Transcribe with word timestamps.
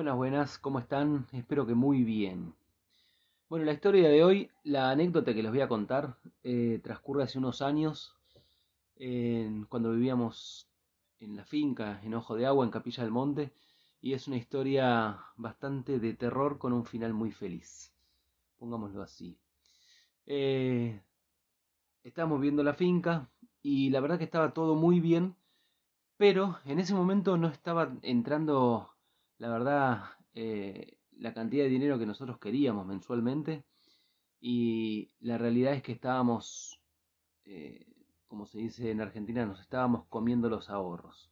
Buenas, 0.00 0.16
buenas, 0.16 0.58
¿cómo 0.58 0.78
están? 0.78 1.26
Espero 1.30 1.66
que 1.66 1.74
muy 1.74 2.04
bien. 2.04 2.54
Bueno, 3.50 3.66
la 3.66 3.74
historia 3.74 4.08
de 4.08 4.24
hoy, 4.24 4.50
la 4.64 4.88
anécdota 4.88 5.34
que 5.34 5.42
les 5.42 5.52
voy 5.52 5.60
a 5.60 5.68
contar, 5.68 6.16
eh, 6.42 6.80
transcurre 6.82 7.24
hace 7.24 7.36
unos 7.36 7.60
años, 7.60 8.16
cuando 9.68 9.92
vivíamos 9.92 10.66
en 11.18 11.36
la 11.36 11.44
finca, 11.44 12.00
en 12.02 12.14
Ojo 12.14 12.34
de 12.34 12.46
Agua, 12.46 12.64
en 12.64 12.70
Capilla 12.70 13.02
del 13.02 13.12
Monte, 13.12 13.52
y 14.00 14.14
es 14.14 14.26
una 14.26 14.38
historia 14.38 15.18
bastante 15.36 15.98
de 15.98 16.14
terror 16.14 16.56
con 16.56 16.72
un 16.72 16.86
final 16.86 17.12
muy 17.12 17.30
feliz, 17.30 17.92
pongámoslo 18.56 19.02
así. 19.02 19.38
Eh, 20.24 20.98
estábamos 22.04 22.40
viendo 22.40 22.62
la 22.62 22.72
finca 22.72 23.28
y 23.60 23.90
la 23.90 24.00
verdad 24.00 24.16
que 24.16 24.24
estaba 24.24 24.54
todo 24.54 24.76
muy 24.76 24.98
bien, 24.98 25.36
pero 26.16 26.56
en 26.64 26.78
ese 26.78 26.94
momento 26.94 27.36
no 27.36 27.48
estaba 27.48 27.92
entrando, 28.00 28.94
la 29.40 29.48
verdad, 29.48 30.02
eh, 30.34 30.98
la 31.16 31.32
cantidad 31.32 31.64
de 31.64 31.70
dinero 31.70 31.98
que 31.98 32.04
nosotros 32.04 32.38
queríamos 32.38 32.86
mensualmente 32.86 33.64
y 34.38 35.12
la 35.20 35.38
realidad 35.38 35.72
es 35.72 35.82
que 35.82 35.92
estábamos, 35.92 36.78
eh, 37.46 37.86
como 38.28 38.44
se 38.44 38.58
dice 38.58 38.90
en 38.90 39.00
Argentina, 39.00 39.46
nos 39.46 39.58
estábamos 39.60 40.04
comiendo 40.10 40.50
los 40.50 40.68
ahorros. 40.68 41.30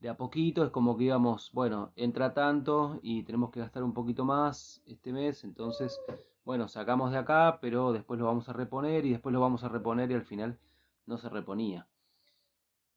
De 0.00 0.08
a 0.08 0.16
poquito 0.16 0.64
es 0.64 0.70
como 0.70 0.96
que 0.96 1.04
íbamos, 1.04 1.52
bueno, 1.52 1.92
entra 1.94 2.34
tanto 2.34 2.98
y 3.02 3.22
tenemos 3.22 3.52
que 3.52 3.60
gastar 3.60 3.84
un 3.84 3.94
poquito 3.94 4.24
más 4.24 4.82
este 4.86 5.12
mes, 5.12 5.44
entonces, 5.44 6.00
bueno, 6.44 6.66
sacamos 6.66 7.12
de 7.12 7.18
acá, 7.18 7.60
pero 7.60 7.92
después 7.92 8.18
lo 8.18 8.26
vamos 8.26 8.48
a 8.48 8.52
reponer 8.52 9.06
y 9.06 9.12
después 9.12 9.32
lo 9.32 9.40
vamos 9.40 9.62
a 9.62 9.68
reponer 9.68 10.10
y 10.10 10.14
al 10.14 10.24
final 10.24 10.58
no 11.06 11.18
se 11.18 11.28
reponía. 11.28 11.86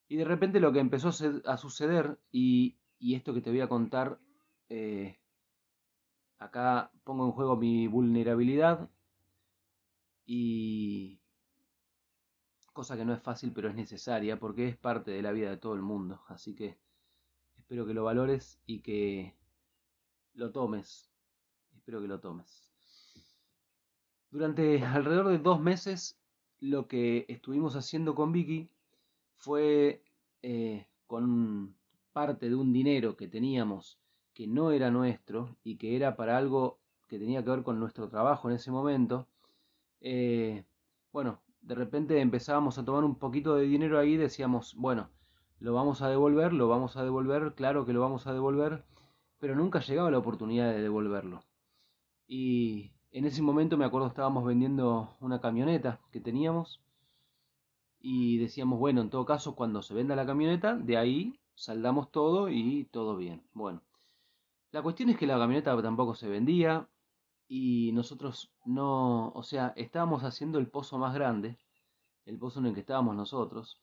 Y 0.10 0.16
de 0.16 0.26
repente 0.26 0.60
lo 0.60 0.74
que 0.74 0.80
empezó 0.80 1.10
a 1.46 1.58
suceder, 1.58 2.18
y 2.32 2.76
esto 3.00 3.36
que 3.36 3.42
te 3.42 3.52
voy 3.52 3.62
a 3.62 3.70
contar, 3.70 4.18
eh, 4.70 5.18
acá 6.40 6.92
pongo 7.04 7.26
en 7.26 7.32
juego 7.32 7.56
mi 7.56 7.88
vulnerabilidad 7.88 8.90
y 10.26 11.20
cosa 12.74 12.96
que 12.96 13.06
no 13.06 13.14
es 13.14 13.22
fácil 13.22 13.52
pero 13.54 13.70
es 13.70 13.76
necesaria 13.76 14.40
porque 14.40 14.68
es 14.68 14.78
parte 14.78 15.12
de 15.12 15.22
la 15.22 15.32
vida 15.32 15.50
de 15.50 15.58
todo 15.58 15.74
el 15.74 15.82
mundo. 15.82 16.22
Así 16.28 16.56
que 16.56 16.78
espero 17.56 17.86
que 17.86 17.94
lo 17.94 18.04
valores 18.04 18.60
y 18.66 18.82
que 18.82 19.36
lo 20.34 20.52
tomes. 20.52 21.10
Espero 21.76 22.02
que 22.02 22.08
lo 22.08 22.20
tomes. 22.20 22.72
Durante 24.30 24.84
alrededor 24.84 25.30
de 25.30 25.40
dos 25.40 25.62
meses 25.62 26.20
lo 26.60 26.88
que 26.88 27.26
estuvimos 27.30 27.76
haciendo 27.76 28.16
con 28.16 28.32
Vicky 28.32 28.70
fue 29.38 30.04
eh, 30.42 30.88
con 31.06 31.76
parte 32.14 32.50
de 32.50 32.56
un 32.56 32.74
dinero 32.74 33.16
que 33.16 33.28
teníamos 33.28 34.00
que 34.38 34.46
no 34.46 34.70
era 34.70 34.92
nuestro 34.92 35.58
y 35.64 35.78
que 35.78 35.96
era 35.96 36.16
para 36.16 36.38
algo 36.38 36.78
que 37.08 37.18
tenía 37.18 37.44
que 37.44 37.50
ver 37.50 37.64
con 37.64 37.80
nuestro 37.80 38.08
trabajo 38.08 38.48
en 38.48 38.56
ese 38.58 38.70
momento, 38.70 39.28
eh, 40.00 40.64
bueno, 41.12 41.42
de 41.62 41.74
repente 41.74 42.22
empezábamos 42.22 42.78
a 42.78 42.86
tomar 42.86 43.04
un 43.04 43.16
poquito 43.16 43.56
de 43.56 43.66
dinero 43.66 43.98
ahí 43.98 44.16
decíamos, 44.16 44.76
bueno, 44.76 45.10
lo 45.60 45.74
vamos 45.74 46.04
a 46.04 46.10
devolver, 46.10 46.54
lo 46.54 46.68
vamos 46.68 46.98
a 46.98 47.04
devolver, 47.04 47.56
claro 47.56 47.88
que 47.88 47.94
lo 47.94 48.02
vamos 48.02 48.28
a 48.28 48.34
devolver, 48.34 48.84
pero 49.40 49.56
nunca 49.56 49.80
llegaba 49.80 50.12
la 50.12 50.20
oportunidad 50.20 50.72
de 50.72 50.84
devolverlo. 50.84 51.44
Y 52.28 52.92
en 53.10 53.26
ese 53.26 53.42
momento 53.42 53.76
me 53.76 53.86
acuerdo 53.86 54.08
estábamos 54.08 54.46
vendiendo 54.46 55.18
una 55.20 55.42
camioneta 55.42 56.00
que 56.12 56.22
teníamos 56.22 56.80
y 58.00 58.38
decíamos, 58.38 58.78
bueno, 58.78 59.02
en 59.02 59.10
todo 59.10 59.26
caso, 59.26 59.56
cuando 59.56 59.82
se 59.82 59.96
venda 59.96 60.16
la 60.16 60.28
camioneta, 60.28 60.76
de 60.76 60.96
ahí 60.96 61.40
saldamos 61.56 62.12
todo 62.12 62.50
y 62.50 62.88
todo 62.92 63.18
bien. 63.18 63.42
Bueno, 63.56 63.82
la 64.78 64.84
cuestión 64.84 65.10
es 65.10 65.18
que 65.18 65.26
la 65.26 65.40
camioneta 65.40 65.82
tampoco 65.82 66.14
se 66.14 66.30
vendía 66.30 66.88
y 67.48 67.92
nosotros 67.94 68.54
no, 68.64 69.30
o 69.30 69.42
sea, 69.42 69.74
estábamos 69.76 70.24
haciendo 70.24 70.60
el 70.60 70.68
pozo 70.68 71.00
más 71.00 71.16
grande, 71.16 71.58
el 72.26 72.38
pozo 72.38 72.60
en 72.60 72.68
el 72.68 72.76
que 72.76 72.82
estábamos 72.82 73.16
nosotros, 73.16 73.82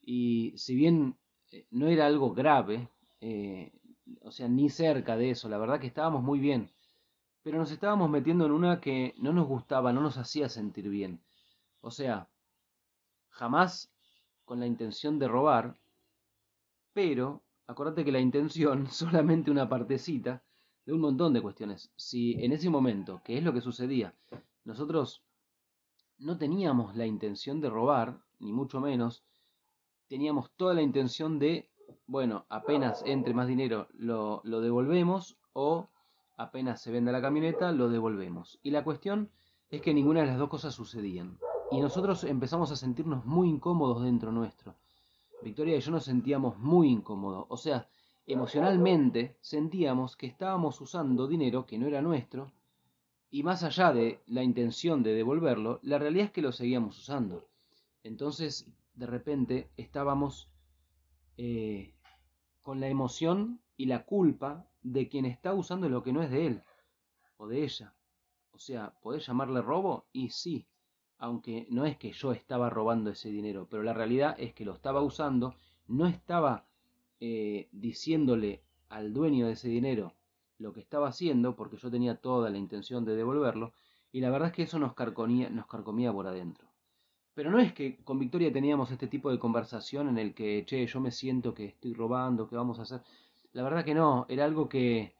y 0.00 0.54
si 0.56 0.74
bien 0.74 1.18
eh, 1.50 1.66
no 1.70 1.86
era 1.86 2.06
algo 2.06 2.32
grave, 2.32 2.88
eh, 3.20 3.72
o 4.22 4.30
sea, 4.30 4.48
ni 4.48 4.70
cerca 4.70 5.18
de 5.18 5.28
eso, 5.28 5.50
la 5.50 5.58
verdad 5.58 5.78
que 5.78 5.86
estábamos 5.86 6.22
muy 6.22 6.38
bien, 6.38 6.70
pero 7.42 7.58
nos 7.58 7.70
estábamos 7.70 8.08
metiendo 8.08 8.46
en 8.46 8.52
una 8.52 8.80
que 8.80 9.14
no 9.18 9.34
nos 9.34 9.46
gustaba, 9.46 9.92
no 9.92 10.00
nos 10.00 10.16
hacía 10.16 10.48
sentir 10.48 10.88
bien. 10.88 11.20
O 11.82 11.90
sea, 11.90 12.30
jamás 13.28 13.92
con 14.46 14.60
la 14.60 14.66
intención 14.66 15.18
de 15.18 15.28
robar, 15.28 15.76
pero 16.94 17.42
acordate 17.66 18.04
que 18.04 18.12
la 18.12 18.20
intención 18.20 18.86
solamente 18.90 19.50
una 19.50 19.68
partecita 19.68 20.42
de 20.84 20.92
un 20.92 21.00
montón 21.00 21.32
de 21.32 21.42
cuestiones. 21.42 21.90
Si 21.96 22.34
en 22.44 22.52
ese 22.52 22.70
momento, 22.70 23.20
que 23.24 23.38
es 23.38 23.44
lo 23.44 23.52
que 23.52 23.60
sucedía, 23.60 24.14
nosotros 24.64 25.22
no 26.18 26.38
teníamos 26.38 26.96
la 26.96 27.06
intención 27.06 27.60
de 27.60 27.70
robar, 27.70 28.20
ni 28.38 28.52
mucho 28.52 28.80
menos, 28.80 29.24
teníamos 30.08 30.50
toda 30.56 30.74
la 30.74 30.82
intención 30.82 31.38
de, 31.38 31.68
bueno, 32.06 32.46
apenas 32.48 33.02
entre 33.06 33.34
más 33.34 33.48
dinero 33.48 33.88
lo, 33.92 34.40
lo 34.44 34.60
devolvemos 34.60 35.36
o 35.52 35.88
apenas 36.36 36.82
se 36.82 36.90
venda 36.90 37.12
la 37.12 37.22
camioneta 37.22 37.72
lo 37.72 37.88
devolvemos. 37.88 38.58
Y 38.62 38.70
la 38.70 38.84
cuestión 38.84 39.30
es 39.70 39.80
que 39.80 39.94
ninguna 39.94 40.20
de 40.20 40.26
las 40.26 40.38
dos 40.38 40.48
cosas 40.48 40.74
sucedían. 40.74 41.38
Y 41.70 41.80
nosotros 41.80 42.24
empezamos 42.24 42.70
a 42.70 42.76
sentirnos 42.76 43.24
muy 43.24 43.48
incómodos 43.48 44.02
dentro 44.02 44.30
nuestro. 44.30 44.74
Victoria 45.42 45.76
y 45.76 45.80
yo 45.80 45.90
nos 45.90 46.04
sentíamos 46.04 46.58
muy 46.58 46.88
incómodos. 46.88 47.46
O 47.48 47.56
sea, 47.56 47.88
emocionalmente 48.26 49.36
sentíamos 49.40 50.16
que 50.16 50.26
estábamos 50.26 50.80
usando 50.80 51.26
dinero 51.26 51.66
que 51.66 51.78
no 51.78 51.86
era 51.86 52.00
nuestro 52.00 52.52
y 53.30 53.42
más 53.42 53.62
allá 53.62 53.92
de 53.92 54.20
la 54.26 54.42
intención 54.42 55.02
de 55.02 55.14
devolverlo, 55.14 55.80
la 55.82 55.98
realidad 55.98 56.26
es 56.26 56.32
que 56.32 56.42
lo 56.42 56.52
seguíamos 56.52 56.98
usando. 56.98 57.48
Entonces, 58.02 58.70
de 58.94 59.06
repente, 59.06 59.70
estábamos 59.78 60.50
eh, 61.38 61.94
con 62.60 62.78
la 62.78 62.88
emoción 62.88 63.62
y 63.76 63.86
la 63.86 64.04
culpa 64.04 64.68
de 64.82 65.08
quien 65.08 65.24
está 65.24 65.54
usando 65.54 65.88
lo 65.88 66.02
que 66.02 66.12
no 66.12 66.22
es 66.22 66.30
de 66.30 66.46
él 66.46 66.62
o 67.38 67.48
de 67.48 67.64
ella. 67.64 67.94
O 68.50 68.58
sea, 68.58 68.92
¿podés 69.00 69.26
llamarle 69.26 69.62
robo? 69.62 70.06
Y 70.12 70.28
sí, 70.28 70.66
aunque 71.22 71.68
no 71.70 71.86
es 71.86 71.96
que 71.96 72.10
yo 72.10 72.32
estaba 72.32 72.68
robando 72.68 73.10
ese 73.10 73.30
dinero, 73.30 73.68
pero 73.70 73.84
la 73.84 73.94
realidad 73.94 74.34
es 74.40 74.52
que 74.54 74.64
lo 74.64 74.72
estaba 74.72 75.02
usando, 75.02 75.54
no 75.86 76.08
estaba 76.08 76.66
eh, 77.20 77.68
diciéndole 77.70 78.60
al 78.88 79.12
dueño 79.12 79.46
de 79.46 79.52
ese 79.52 79.68
dinero 79.68 80.14
lo 80.58 80.72
que 80.72 80.80
estaba 80.80 81.06
haciendo, 81.06 81.54
porque 81.54 81.76
yo 81.76 81.92
tenía 81.92 82.16
toda 82.16 82.50
la 82.50 82.58
intención 82.58 83.04
de 83.04 83.14
devolverlo, 83.14 83.72
y 84.10 84.20
la 84.20 84.30
verdad 84.30 84.48
es 84.48 84.54
que 84.54 84.62
eso 84.64 84.80
nos, 84.80 84.94
nos 84.96 85.66
carcomía 85.66 86.12
por 86.12 86.26
adentro. 86.26 86.66
Pero 87.34 87.52
no 87.52 87.60
es 87.60 87.72
que 87.72 88.02
con 88.02 88.18
Victoria 88.18 88.52
teníamos 88.52 88.90
este 88.90 89.06
tipo 89.06 89.30
de 89.30 89.38
conversación 89.38 90.08
en 90.08 90.18
el 90.18 90.34
que, 90.34 90.64
che, 90.66 90.84
yo 90.88 90.98
me 90.98 91.12
siento 91.12 91.54
que 91.54 91.66
estoy 91.66 91.94
robando, 91.94 92.48
¿qué 92.48 92.56
vamos 92.56 92.80
a 92.80 92.82
hacer? 92.82 93.00
La 93.52 93.62
verdad 93.62 93.84
que 93.84 93.94
no, 93.94 94.26
era 94.28 94.44
algo 94.44 94.68
que 94.68 95.14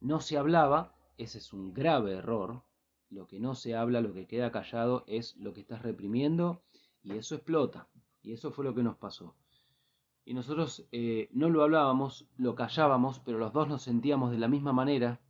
no 0.00 0.20
se 0.20 0.36
hablaba, 0.36 0.92
ese 1.16 1.38
es 1.38 1.54
un 1.54 1.72
grave 1.72 2.16
error. 2.16 2.67
Lo 3.10 3.26
que 3.26 3.40
no 3.40 3.54
se 3.54 3.74
habla, 3.74 4.00
lo 4.00 4.12
que 4.12 4.26
queda 4.26 4.52
callado 4.52 5.04
es 5.06 5.36
lo 5.36 5.52
que 5.54 5.60
estás 5.60 5.82
reprimiendo 5.82 6.62
y 7.02 7.16
eso 7.16 7.34
explota. 7.34 7.88
Y 8.22 8.32
eso 8.32 8.50
fue 8.50 8.64
lo 8.64 8.74
que 8.74 8.82
nos 8.82 8.96
pasó. 8.96 9.34
Y 10.24 10.34
nosotros 10.34 10.86
eh, 10.92 11.30
no 11.32 11.48
lo 11.48 11.62
hablábamos, 11.62 12.28
lo 12.36 12.54
callábamos, 12.54 13.18
pero 13.20 13.38
los 13.38 13.54
dos 13.54 13.66
nos 13.66 13.82
sentíamos 13.82 14.30
de 14.30 14.38
la 14.38 14.48
misma 14.48 14.74
manera. 14.74 15.20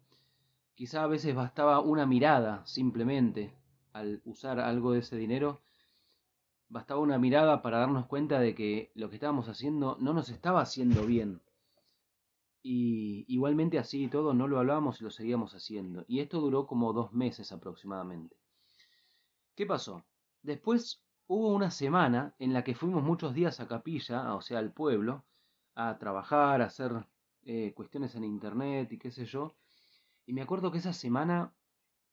Quizá 0.74 1.04
a 1.04 1.06
veces 1.06 1.36
bastaba 1.36 1.80
una 1.80 2.04
mirada 2.04 2.66
simplemente 2.66 3.54
al 3.92 4.22
usar 4.24 4.58
algo 4.58 4.92
de 4.92 5.00
ese 5.00 5.16
dinero. 5.16 5.60
Bastaba 6.68 7.00
una 7.00 7.18
mirada 7.18 7.62
para 7.62 7.78
darnos 7.78 8.06
cuenta 8.06 8.40
de 8.40 8.56
que 8.56 8.90
lo 8.94 9.08
que 9.08 9.16
estábamos 9.16 9.48
haciendo 9.48 9.96
no 10.00 10.12
nos 10.12 10.30
estaba 10.30 10.60
haciendo 10.60 11.06
bien. 11.06 11.40
Y 12.62 13.24
igualmente 13.28 13.78
así 13.78 14.04
y 14.04 14.08
todo 14.08 14.34
no 14.34 14.48
lo 14.48 14.58
hablábamos 14.58 15.00
y 15.00 15.04
lo 15.04 15.10
seguíamos 15.10 15.54
haciendo. 15.54 16.04
Y 16.08 16.20
esto 16.20 16.40
duró 16.40 16.66
como 16.66 16.92
dos 16.92 17.12
meses 17.12 17.52
aproximadamente. 17.52 18.36
¿Qué 19.54 19.66
pasó? 19.66 20.04
Después 20.42 21.02
hubo 21.26 21.52
una 21.54 21.70
semana 21.70 22.34
en 22.38 22.52
la 22.52 22.64
que 22.64 22.74
fuimos 22.74 23.02
muchos 23.02 23.34
días 23.34 23.60
a 23.60 23.68
Capilla, 23.68 24.34
o 24.34 24.40
sea, 24.40 24.58
al 24.58 24.72
pueblo, 24.72 25.24
a 25.74 25.98
trabajar, 25.98 26.62
a 26.62 26.66
hacer 26.66 27.06
eh, 27.44 27.72
cuestiones 27.74 28.14
en 28.14 28.24
internet 28.24 28.92
y 28.92 28.98
qué 28.98 29.10
sé 29.10 29.24
yo. 29.24 29.54
Y 30.26 30.32
me 30.32 30.42
acuerdo 30.42 30.70
que 30.70 30.78
esa 30.78 30.92
semana 30.92 31.54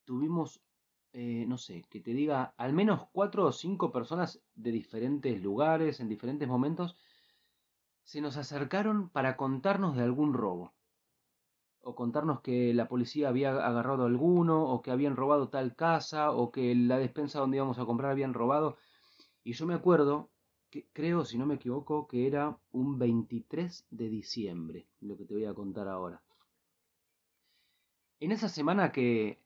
tuvimos, 0.06 0.62
eh, 1.14 1.46
no 1.48 1.58
sé, 1.58 1.84
que 1.90 2.00
te 2.00 2.14
diga, 2.14 2.54
al 2.58 2.74
menos 2.74 3.08
cuatro 3.12 3.46
o 3.46 3.52
cinco 3.52 3.92
personas 3.92 4.42
de 4.54 4.72
diferentes 4.72 5.42
lugares, 5.42 6.00
en 6.00 6.10
diferentes 6.10 6.48
momentos, 6.48 6.96
se 8.06 8.22
nos 8.22 8.38
acercaron 8.38 9.10
para 9.10 9.36
contarnos 9.36 9.98
de 9.98 10.04
algún 10.04 10.34
robo. 10.34 10.74
O 11.82 11.96
contarnos 11.96 12.42
que 12.42 12.74
la 12.74 12.88
policía 12.88 13.30
había 13.30 13.50
agarrado 13.50 14.04
a 14.04 14.08
alguno, 14.08 14.64
o 14.64 14.82
que 14.82 14.92
habían 14.92 15.16
robado 15.16 15.50
tal 15.50 15.76
casa, 15.76 16.32
o 16.32 16.52
que 16.52 16.74
la 16.76 16.98
despensa 16.98 17.40
donde 17.40 17.58
íbamos 17.58 17.80
a 17.80 17.86
comprar 17.86 18.12
habían 18.12 18.34
robado. 18.34 18.78
Y 19.44 19.54
yo 19.54 19.66
me 19.66 19.74
acuerdo, 19.74 20.32
que, 20.70 20.88
creo, 20.94 21.26
si 21.26 21.38
no 21.38 21.46
me 21.46 21.56
equivoco, 21.56 22.08
que 22.08 22.28
era 22.28 22.58
un 22.72 22.98
23 22.98 23.88
de 23.90 24.10
diciembre, 24.10 24.88
lo 25.02 25.18
que 25.18 25.26
te 25.26 25.34
voy 25.34 25.46
a 25.46 25.54
contar 25.54 25.88
ahora. 25.88 26.24
En 28.20 28.32
esa 28.32 28.50
semana 28.50 28.92
que, 28.92 29.42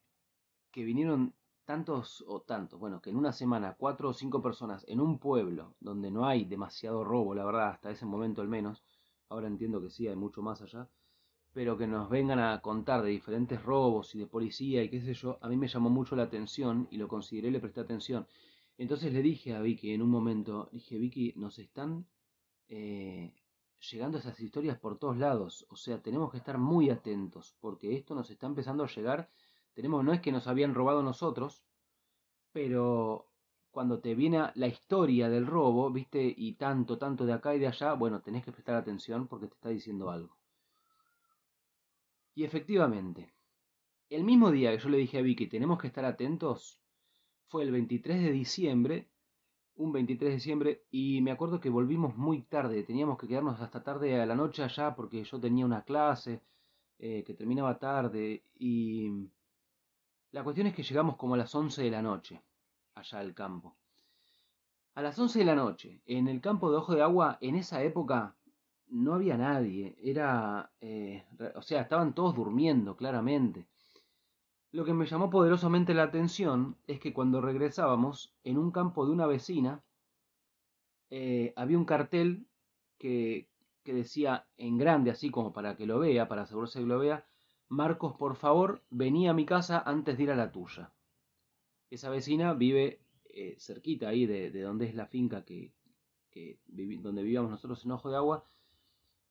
que 0.72 0.84
vinieron 0.84 1.34
tantos 1.70 2.24
o 2.26 2.42
tantos, 2.42 2.80
bueno, 2.80 3.00
que 3.00 3.12
en 3.12 3.16
una 3.16 3.32
semana 3.32 3.76
cuatro 3.78 4.10
o 4.10 4.14
cinco 4.14 4.42
personas 4.42 4.84
en 4.88 5.00
un 5.00 5.20
pueblo 5.20 5.76
donde 5.80 6.10
no 6.10 6.26
hay 6.26 6.46
demasiado 6.46 7.04
robo, 7.04 7.36
la 7.36 7.46
verdad, 7.46 7.70
hasta 7.70 7.92
ese 7.92 8.08
momento 8.08 8.42
al 8.42 8.48
menos, 8.48 8.84
ahora 9.28 9.46
entiendo 9.46 9.80
que 9.80 9.92
sí, 9.92 10.08
hay 10.08 10.16
mucho 10.16 10.42
más 10.42 10.64
allá, 10.64 10.90
pero 11.54 11.78
que 11.78 11.86
nos 11.86 12.10
vengan 12.10 12.40
a 12.40 12.60
contar 12.60 13.04
de 13.04 13.12
diferentes 13.12 13.62
robos 13.62 14.16
y 14.16 14.18
de 14.18 14.26
policía 14.26 14.82
y 14.82 14.90
qué 14.90 15.00
sé 15.00 15.14
yo, 15.14 15.38
a 15.42 15.48
mí 15.48 15.58
me 15.58 15.68
llamó 15.68 15.92
mucho 15.92 16.16
la 16.16 16.24
atención 16.24 16.88
y 16.90 16.98
lo 16.98 17.08
consideré, 17.08 17.52
le 17.52 17.60
presté 17.60 17.82
atención. 17.82 18.26
Entonces 18.80 19.14
le 19.14 19.22
dije 19.22 19.54
a 19.54 19.62
Vicky 19.62 19.94
en 19.94 20.02
un 20.02 20.10
momento, 20.10 20.70
dije, 20.72 20.98
Vicky, 20.98 21.34
nos 21.36 21.60
están 21.60 22.08
eh, 22.68 23.32
llegando 23.92 24.18
esas 24.18 24.40
historias 24.40 24.80
por 24.80 24.98
todos 24.98 25.18
lados, 25.18 25.68
o 25.70 25.76
sea, 25.76 26.02
tenemos 26.02 26.32
que 26.32 26.38
estar 26.38 26.58
muy 26.58 26.90
atentos, 26.90 27.56
porque 27.60 27.96
esto 27.96 28.16
nos 28.16 28.32
está 28.32 28.48
empezando 28.48 28.84
a 28.84 28.88
llegar, 28.88 29.30
no 29.88 30.14
es 30.14 30.22
que 30.22 30.32
nos 30.32 30.48
habían 30.48 30.74
robado 30.74 31.04
nosotros, 31.04 31.64
pero 32.52 33.30
cuando 33.72 34.00
te 34.00 34.16
viene 34.16 34.52
la 34.56 34.68
historia 34.68 35.30
del 35.30 35.46
robo, 35.48 35.92
viste, 35.92 36.34
y 36.36 36.54
tanto, 36.56 36.98
tanto 36.98 37.26
de 37.26 37.34
acá 37.34 37.56
y 37.56 37.60
de 37.60 37.68
allá, 37.68 37.94
bueno, 37.94 38.22
tenés 38.22 38.44
que 38.44 38.52
prestar 38.52 38.76
atención 38.76 39.28
porque 39.28 39.48
te 39.48 39.54
está 39.56 39.70
diciendo 39.70 40.10
algo. 40.10 40.38
Y 42.36 42.44
efectivamente, 42.44 43.34
el 44.10 44.24
mismo 44.24 44.52
día 44.52 44.72
que 44.72 44.80
yo 44.80 44.90
le 44.90 44.98
dije 44.98 45.20
a 45.20 45.22
Vicky, 45.22 45.48
tenemos 45.48 45.80
que 45.80 45.88
estar 45.88 46.06
atentos, 46.06 46.82
fue 47.48 47.64
el 47.64 47.72
23 47.72 48.22
de 48.24 48.32
diciembre, 48.32 49.10
un 49.76 49.92
23 49.92 50.30
de 50.30 50.36
diciembre, 50.36 50.84
y 50.92 51.22
me 51.22 51.32
acuerdo 51.32 51.60
que 51.60 51.70
volvimos 51.70 52.18
muy 52.18 52.42
tarde, 52.44 52.84
teníamos 52.84 53.18
que 53.18 53.28
quedarnos 53.28 53.62
hasta 53.62 53.84
tarde 53.84 54.20
a 54.20 54.26
la 54.26 54.36
noche 54.36 54.64
allá 54.64 54.96
porque 54.96 55.24
yo 55.24 55.40
tenía 55.40 55.66
una 55.66 55.84
clase 55.84 56.42
eh, 57.00 57.24
que 57.26 57.34
terminaba 57.34 57.80
tarde, 57.80 58.44
y 58.58 59.30
la 60.32 60.44
cuestión 60.44 60.68
es 60.68 60.76
que 60.76 60.84
llegamos 60.84 61.16
como 61.16 61.34
a 61.34 61.38
las 61.38 61.54
11 61.54 61.84
de 61.84 61.92
la 61.92 62.02
noche, 62.02 62.42
allá 62.96 63.20
al 63.20 63.34
campo. 63.34 63.76
A 64.96 65.02
las 65.02 65.18
11 65.18 65.40
de 65.40 65.46
la 65.46 65.56
noche, 65.56 66.02
en 66.06 66.28
el 66.28 66.42
campo 66.42 66.70
de 66.70 66.78
Ojo 66.78 66.94
de 66.94 67.02
Agua, 67.02 67.38
en 67.42 67.56
esa 67.56 67.82
época 67.84 68.36
no 68.88 69.14
había 69.14 69.38
nadie, 69.38 69.96
era, 70.02 70.72
eh, 70.82 71.26
o 71.56 71.62
sea, 71.62 71.82
estaban 71.82 72.14
todos 72.14 72.36
durmiendo, 72.36 72.96
claramente. 72.96 73.68
Lo 74.72 74.86
que 74.86 74.94
me 74.94 75.06
llamó 75.06 75.30
poderosamente 75.30 75.94
la 75.94 76.04
atención 76.04 76.78
es 76.86 77.00
que 77.00 77.14
cuando 77.14 77.42
regresábamos, 77.42 78.34
en 78.44 78.58
un 78.58 78.72
campo 78.72 79.06
de 79.06 79.12
una 79.12 79.26
vecina, 79.26 79.84
eh, 81.10 81.54
había 81.56 81.78
un 81.78 81.86
cartel 81.86 82.48
que, 82.98 83.50
que 83.84 83.94
decía 83.94 84.48
en 84.58 84.78
grande, 84.78 85.12
así 85.12 85.32
como 85.32 85.54
para 85.54 85.76
que 85.76 85.88
lo 85.88 86.00
vea, 86.00 86.28
para 86.28 86.44
asegurarse 86.44 86.80
que 86.80 86.86
lo 86.86 87.00
vea, 87.00 87.26
Marcos, 87.70 88.16
por 88.16 88.36
favor, 88.36 88.82
vení 88.90 89.28
a 89.28 89.34
mi 89.34 89.46
casa 89.46 89.84
antes 89.86 90.18
de 90.18 90.24
ir 90.24 90.32
a 90.32 90.36
la 90.36 90.52
tuya. 90.52 90.92
Esa 91.90 92.10
vecina 92.10 92.54
vive 92.54 93.00
eh, 93.26 93.56
cerquita 93.60 94.10
ahí 94.10 94.26
de, 94.26 94.50
de, 94.50 94.62
donde 94.62 94.88
es 94.88 94.96
la 94.96 95.06
finca 95.06 95.46
que, 95.46 95.72
donde 96.68 97.24
vivíamos 97.24 97.52
nosotros 97.52 97.86
en 97.86 97.92
Ojo 97.92 98.10
de 98.10 98.18
Agua, 98.18 98.44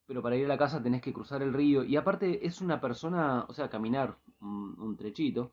pero 0.07 0.23
para 0.23 0.37
ir 0.37 0.45
a 0.45 0.49
la 0.49 0.59
casa 0.59 0.83
tenés 0.83 1.03
que 1.03 1.13
cruzar 1.13 1.43
el 1.43 1.53
río 1.53 1.85
y 1.85 1.97
aparte 1.97 2.47
es 2.47 2.61
una 2.61 2.81
persona, 2.81 3.45
o 3.49 3.53
sea, 3.53 3.69
caminar 3.69 4.17
un, 4.41 4.97
trechito 4.97 5.53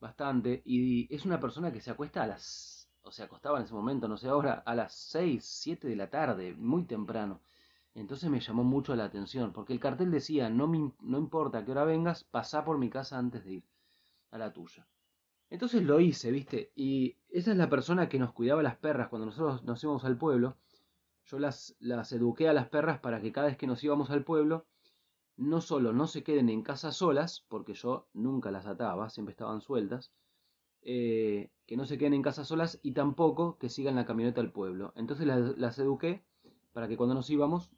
bastante 0.00 0.62
y 0.64 1.12
es 1.14 1.24
una 1.24 1.40
persona 1.40 1.72
que 1.72 1.80
se 1.80 1.90
acuesta 1.90 2.22
a 2.22 2.26
las, 2.26 2.88
o 3.02 3.10
se 3.10 3.22
acostaba 3.22 3.58
en 3.58 3.64
ese 3.64 3.74
momento, 3.74 4.08
no 4.08 4.16
sé 4.16 4.28
ahora, 4.28 4.62
a 4.64 4.74
las 4.74 4.94
6, 4.94 5.44
7 5.44 5.88
de 5.88 5.96
la 5.96 6.08
tarde, 6.08 6.54
muy 6.54 6.84
temprano. 6.84 7.40
Entonces 7.94 8.30
me 8.30 8.40
llamó 8.40 8.64
mucho 8.64 8.96
la 8.96 9.04
atención, 9.04 9.52
porque 9.52 9.72
el 9.72 9.80
cartel 9.80 10.10
decía, 10.10 10.48
no, 10.48 10.66
me, 10.66 10.92
no 11.00 11.18
importa 11.18 11.58
a 11.58 11.64
qué 11.64 11.72
hora 11.72 11.84
vengas, 11.84 12.24
pasá 12.24 12.64
por 12.64 12.78
mi 12.78 12.88
casa 12.88 13.18
antes 13.18 13.44
de 13.44 13.52
ir 13.54 13.64
a 14.30 14.38
la 14.38 14.52
tuya. 14.52 14.86
Entonces 15.50 15.82
lo 15.82 16.00
hice, 16.00 16.30
¿viste? 16.30 16.72
Y 16.74 17.16
esa 17.28 17.50
es 17.50 17.56
la 17.58 17.68
persona 17.68 18.08
que 18.08 18.18
nos 18.18 18.32
cuidaba 18.32 18.62
las 18.62 18.76
perras 18.76 19.08
cuando 19.08 19.26
nosotros 19.26 19.62
nos 19.64 19.82
íbamos 19.84 20.04
al 20.04 20.16
pueblo 20.16 20.56
yo 21.26 21.38
las, 21.38 21.76
eduqué 22.12 22.48
a 22.48 22.52
las 22.52 22.68
perras 22.68 23.00
para 23.00 23.20
que 23.20 23.32
cada 23.32 23.46
vez 23.46 23.56
que 23.56 23.66
nos 23.66 23.82
íbamos 23.84 24.10
al 24.10 24.24
pueblo, 24.24 24.66
no 25.36 25.60
solo 25.60 25.92
no 25.92 26.06
se 26.06 26.22
queden 26.22 26.48
en 26.48 26.62
casa 26.62 26.92
solas, 26.92 27.44
porque 27.48 27.74
yo 27.74 28.08
nunca 28.12 28.50
las 28.50 28.66
ataba, 28.66 29.08
siempre 29.10 29.32
estaban 29.32 29.60
sueltas, 29.60 30.12
eh, 30.82 31.50
que 31.66 31.76
no 31.76 31.86
se 31.86 31.96
queden 31.96 32.14
en 32.14 32.22
casa 32.22 32.44
solas 32.44 32.80
y 32.82 32.92
tampoco 32.92 33.56
que 33.58 33.68
sigan 33.68 33.96
la 33.96 34.04
camioneta 34.04 34.40
al 34.40 34.52
pueblo. 34.52 34.92
Entonces 34.96 35.26
las 35.26 35.78
eduqué 35.78 36.24
para 36.72 36.88
que 36.88 36.96
cuando 36.96 37.14
nos 37.14 37.30
íbamos, 37.30 37.70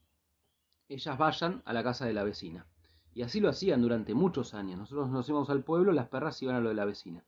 ellas 0.88 1.18
vayan 1.18 1.62
a 1.64 1.72
la 1.72 1.82
casa 1.82 2.06
de 2.06 2.12
la 2.12 2.24
vecina. 2.24 2.66
Y 3.14 3.22
así 3.22 3.40
lo 3.40 3.48
hacían 3.48 3.80
durante 3.80 4.14
muchos 4.14 4.54
años. 4.54 4.78
Nosotros 4.78 5.08
nos 5.10 5.28
íbamos 5.28 5.50
al 5.50 5.62
pueblo, 5.62 5.92
las 5.92 6.08
perras 6.08 6.42
iban 6.42 6.56
a 6.56 6.60
lo 6.60 6.68
de 6.68 6.74
la 6.74 6.84
vecina. 6.84 7.24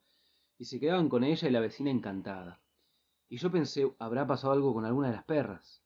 Y 0.58 0.64
se 0.64 0.80
quedaban 0.80 1.08
con 1.08 1.22
ella 1.22 1.48
y 1.48 1.52
la 1.52 1.60
vecina 1.60 1.90
encantada. 1.90 2.60
Y 3.28 3.38
yo 3.38 3.50
pensé, 3.50 3.92
¿habrá 3.98 4.26
pasado 4.26 4.52
algo 4.52 4.74
con 4.74 4.84
alguna 4.84 5.08
de 5.08 5.14
las 5.14 5.24
perras? 5.24 5.82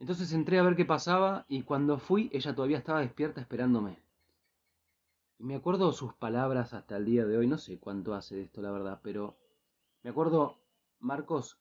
Entonces 0.00 0.32
entré 0.32 0.58
a 0.58 0.62
ver 0.62 0.76
qué 0.76 0.86
pasaba 0.86 1.44
y 1.46 1.62
cuando 1.62 1.98
fui 1.98 2.30
ella 2.32 2.54
todavía 2.54 2.78
estaba 2.78 3.00
despierta 3.00 3.40
esperándome. 3.40 3.98
Y 5.38 5.44
me 5.44 5.56
acuerdo 5.56 5.92
sus 5.92 6.14
palabras 6.14 6.72
hasta 6.72 6.96
el 6.96 7.04
día 7.04 7.26
de 7.26 7.36
hoy, 7.36 7.46
no 7.46 7.58
sé 7.58 7.78
cuánto 7.78 8.14
hace 8.14 8.36
de 8.36 8.42
esto 8.42 8.62
la 8.62 8.70
verdad, 8.70 9.00
pero 9.02 9.36
me 10.02 10.10
acuerdo, 10.10 10.58
Marcos, 11.00 11.58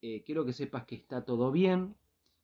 eh, 0.00 0.22
quiero 0.24 0.46
que 0.46 0.54
sepas 0.54 0.86
que 0.86 0.94
está 0.94 1.24
todo 1.24 1.52
bien, 1.52 1.94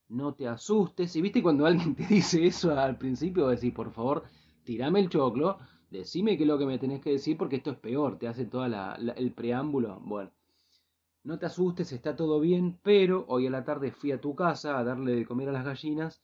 no 0.09 0.33
te 0.33 0.47
asustes. 0.47 1.15
Y 1.15 1.21
viste 1.21 1.41
cuando 1.41 1.65
alguien 1.65 1.95
te 1.95 2.05
dice 2.09 2.45
eso 2.45 2.77
al 2.77 2.97
principio, 2.97 3.47
decís, 3.47 3.73
por 3.73 3.91
favor, 3.91 4.23
tirame 4.63 4.99
el 4.99 5.09
choclo, 5.09 5.57
decime 5.89 6.37
qué 6.37 6.43
es 6.43 6.47
lo 6.49 6.57
que 6.57 6.65
me 6.65 6.77
tenés 6.77 7.01
que 7.01 7.11
decir 7.11 7.37
porque 7.37 7.57
esto 7.57 7.71
es 7.71 7.77
peor, 7.77 8.17
te 8.17 8.27
hace 8.27 8.45
todo 8.45 8.65
el 8.65 9.33
preámbulo. 9.33 9.99
Bueno, 10.01 10.31
no 11.23 11.37
te 11.39 11.45
asustes, 11.45 11.91
está 11.91 12.15
todo 12.15 12.39
bien, 12.39 12.79
pero 12.83 13.25
hoy 13.27 13.47
a 13.47 13.51
la 13.51 13.63
tarde 13.63 13.91
fui 13.91 14.11
a 14.11 14.21
tu 14.21 14.35
casa 14.35 14.77
a 14.77 14.83
darle 14.83 15.15
de 15.15 15.25
comer 15.25 15.49
a 15.49 15.53
las 15.53 15.65
gallinas 15.65 16.21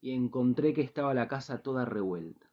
y 0.00 0.12
encontré 0.12 0.74
que 0.74 0.82
estaba 0.82 1.14
la 1.14 1.28
casa 1.28 1.62
toda 1.62 1.84
revuelta. 1.84 2.50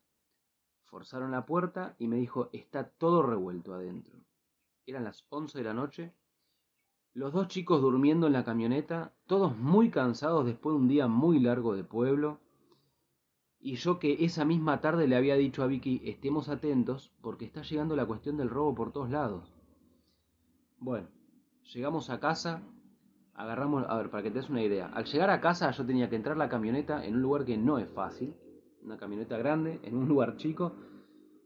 Forzaron 0.85 1.31
la 1.31 1.45
puerta 1.45 1.95
y 1.97 2.07
me 2.07 2.17
dijo, 2.17 2.49
está 2.51 2.89
todo 2.89 3.23
revuelto 3.23 3.73
adentro. 3.73 4.19
Eran 4.85 5.05
las 5.05 5.25
once 5.29 5.57
de 5.57 5.63
la 5.63 5.73
noche, 5.73 6.13
los 7.13 7.33
dos 7.33 7.47
chicos 7.47 7.81
durmiendo 7.81 8.27
en 8.27 8.33
la 8.33 8.43
camioneta, 8.43 9.13
todos 9.25 9.57
muy 9.57 9.89
cansados 9.89 10.45
después 10.45 10.73
de 10.73 10.81
un 10.81 10.87
día 10.87 11.07
muy 11.07 11.39
largo 11.39 11.75
de 11.75 11.83
pueblo, 11.83 12.39
y 13.59 13.75
yo 13.75 13.99
que 13.99 14.25
esa 14.25 14.45
misma 14.45 14.81
tarde 14.81 15.07
le 15.07 15.15
había 15.15 15.35
dicho 15.35 15.63
a 15.63 15.67
Vicky, 15.67 16.01
estemos 16.05 16.49
atentos 16.49 17.11
porque 17.21 17.45
está 17.45 17.61
llegando 17.61 17.95
la 17.95 18.05
cuestión 18.05 18.37
del 18.37 18.49
robo 18.49 18.73
por 18.73 18.91
todos 18.91 19.11
lados. 19.11 19.53
Bueno, 20.79 21.07
Llegamos 21.73 22.09
a 22.09 22.19
casa, 22.19 22.61
agarramos, 23.33 23.85
a 23.87 23.95
ver, 23.95 24.09
para 24.09 24.23
que 24.23 24.31
te 24.31 24.39
des 24.39 24.49
una 24.49 24.61
idea. 24.61 24.87
Al 24.87 25.05
llegar 25.05 25.29
a 25.29 25.39
casa 25.39 25.71
yo 25.71 25.85
tenía 25.85 26.09
que 26.09 26.17
entrar 26.17 26.35
la 26.35 26.49
camioneta 26.49 27.05
en 27.05 27.15
un 27.15 27.21
lugar 27.21 27.45
que 27.45 27.57
no 27.57 27.77
es 27.77 27.89
fácil, 27.89 28.33
una 28.83 28.97
camioneta 28.97 29.37
grande, 29.37 29.79
en 29.83 29.95
un 29.95 30.07
lugar 30.09 30.35
chico, 30.35 30.73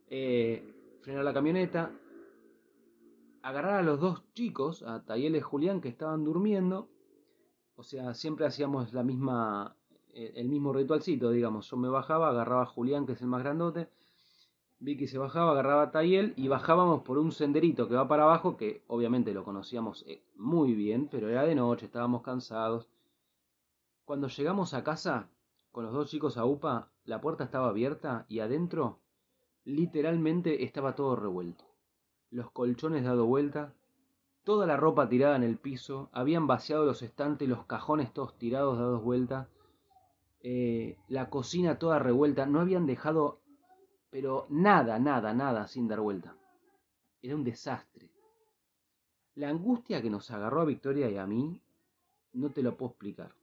eh, 0.10 0.98
frenar 1.02 1.24
la 1.24 1.34
camioneta, 1.34 1.92
agarrar 3.46 3.76
a 3.76 3.84
los 3.84 4.00
dos 4.00 4.24
chicos, 4.34 4.82
a 4.82 5.06
Tayel 5.06 5.36
y 5.36 5.40
Julián, 5.40 5.80
que 5.80 5.88
estaban 5.88 6.24
durmiendo, 6.24 6.90
o 7.76 7.84
sea, 7.84 8.16
siempre 8.16 8.48
hacíamos 8.48 8.92
la 8.92 9.04
misma, 9.04 9.78
eh, 10.16 10.34
el 10.38 10.50
mismo 10.50 10.74
ritualcito, 10.74 11.30
digamos, 11.30 11.70
yo 11.70 11.78
me 11.78 11.88
bajaba, 11.88 12.30
agarraba 12.30 12.64
a 12.64 12.66
Julián, 12.66 13.06
que 13.06 13.12
es 13.12 13.22
el 13.22 13.28
más 13.28 13.44
grandote, 13.44 13.88
Vicky 14.80 15.06
se 15.06 15.20
bajaba, 15.20 15.52
agarraba 15.52 15.84
a 15.84 15.92
Tayel 15.92 16.34
y 16.38 16.48
bajábamos 16.48 17.04
por 17.04 17.20
un 17.20 17.32
senderito 17.32 17.88
que 17.88 17.94
va 17.94 18.08
para 18.08 18.24
abajo, 18.24 18.58
que 18.58 18.84
obviamente 18.88 19.32
lo 19.32 19.44
conocíamos 19.44 20.04
eh, 20.08 20.24
muy 20.36 20.74
bien, 20.74 21.08
pero 21.08 21.30
era 21.30 21.44
de 21.44 21.54
noche, 21.54 21.86
estábamos 21.86 22.24
cansados. 22.24 22.90
Cuando 24.06 24.28
llegamos 24.28 24.74
a 24.74 24.84
casa, 24.84 25.30
con 25.72 25.86
los 25.86 25.94
dos 25.94 26.10
chicos 26.10 26.38
a 26.38 26.46
UPA, 26.46 26.90
la 27.04 27.22
puerta 27.22 27.44
estaba 27.44 27.70
abierta 27.70 28.26
y 28.28 28.40
adentro 28.40 29.02
literalmente 29.66 30.64
estaba 30.64 30.96
todo 30.96 31.16
revuelto. 31.16 31.75
Los 32.36 32.52
colchones 32.52 33.06
dado 33.06 33.26
vuelta, 33.26 33.74
toda 34.44 34.68
la 34.68 34.76
ropa 34.76 35.08
tirada 35.08 35.38
en 35.38 35.44
el 35.44 35.58
piso, 35.58 36.10
habían 36.12 36.48
vaciado 36.48 36.84
los 36.84 37.02
estantes, 37.02 37.48
los 37.48 37.66
cajones 37.66 38.12
todos 38.12 38.38
tirados, 38.38 38.78
dados 38.78 39.02
vuelta, 39.02 39.48
eh, 40.42 40.98
la 41.08 41.30
cocina 41.30 41.80
toda 41.80 41.98
revuelta, 41.98 42.46
no 42.46 42.60
habían 42.60 42.88
dejado 42.88 43.40
pero 44.10 44.48
nada, 44.50 45.00
nada, 45.00 45.34
nada 45.34 45.66
sin 45.66 45.88
dar 45.88 46.02
vuelta. 46.02 46.36
Era 47.22 47.36
un 47.36 47.46
desastre. 47.46 48.12
La 49.36 49.48
angustia 49.48 50.02
que 50.02 50.10
nos 50.10 50.30
agarró 50.30 50.60
a 50.60 50.66
Victoria 50.66 51.10
y 51.10 51.18
a 51.18 51.26
mí, 51.26 51.62
no 52.34 52.52
te 52.52 52.64
lo 52.64 52.76
puedo 52.76 52.92
explicar. 52.92 53.34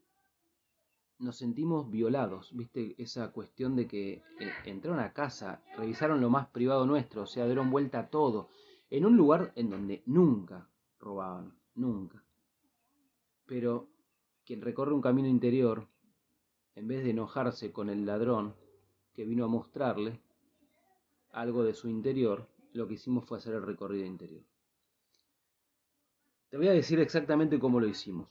Nos 1.18 1.38
sentimos 1.38 1.90
violados, 1.90 2.54
viste, 2.54 2.94
esa 2.98 3.32
cuestión 3.32 3.74
de 3.74 3.86
que 3.86 4.12
eh, 4.12 4.52
entraron 4.66 5.00
a 5.00 5.14
casa, 5.14 5.62
revisaron 5.78 6.20
lo 6.20 6.28
más 6.28 6.48
privado 6.48 6.84
nuestro, 6.84 7.22
o 7.22 7.26
sea, 7.26 7.46
dieron 7.46 7.70
vuelta 7.70 8.00
a 8.00 8.08
todo, 8.10 8.50
en 8.92 9.06
un 9.06 9.16
lugar 9.16 9.52
en 9.56 9.70
donde 9.70 10.02
nunca 10.04 10.68
robaban, 10.98 11.56
nunca. 11.74 12.22
Pero 13.46 13.88
quien 14.44 14.60
recorre 14.60 14.92
un 14.92 15.00
camino 15.00 15.28
interior, 15.28 15.88
en 16.74 16.88
vez 16.88 17.02
de 17.02 17.10
enojarse 17.10 17.72
con 17.72 17.88
el 17.88 18.04
ladrón 18.04 18.54
que 19.14 19.24
vino 19.24 19.46
a 19.46 19.48
mostrarle, 19.48 20.20
algo 21.30 21.64
de 21.64 21.72
su 21.72 21.88
interior, 21.88 22.46
lo 22.74 22.86
que 22.86 22.94
hicimos 22.94 23.24
fue 23.24 23.38
hacer 23.38 23.54
el 23.54 23.62
recorrido 23.62 24.04
interior. 24.04 24.44
Te 26.50 26.58
voy 26.58 26.68
a 26.68 26.72
decir 26.72 27.00
exactamente 27.00 27.58
cómo 27.58 27.80
lo 27.80 27.88
hicimos 27.88 28.28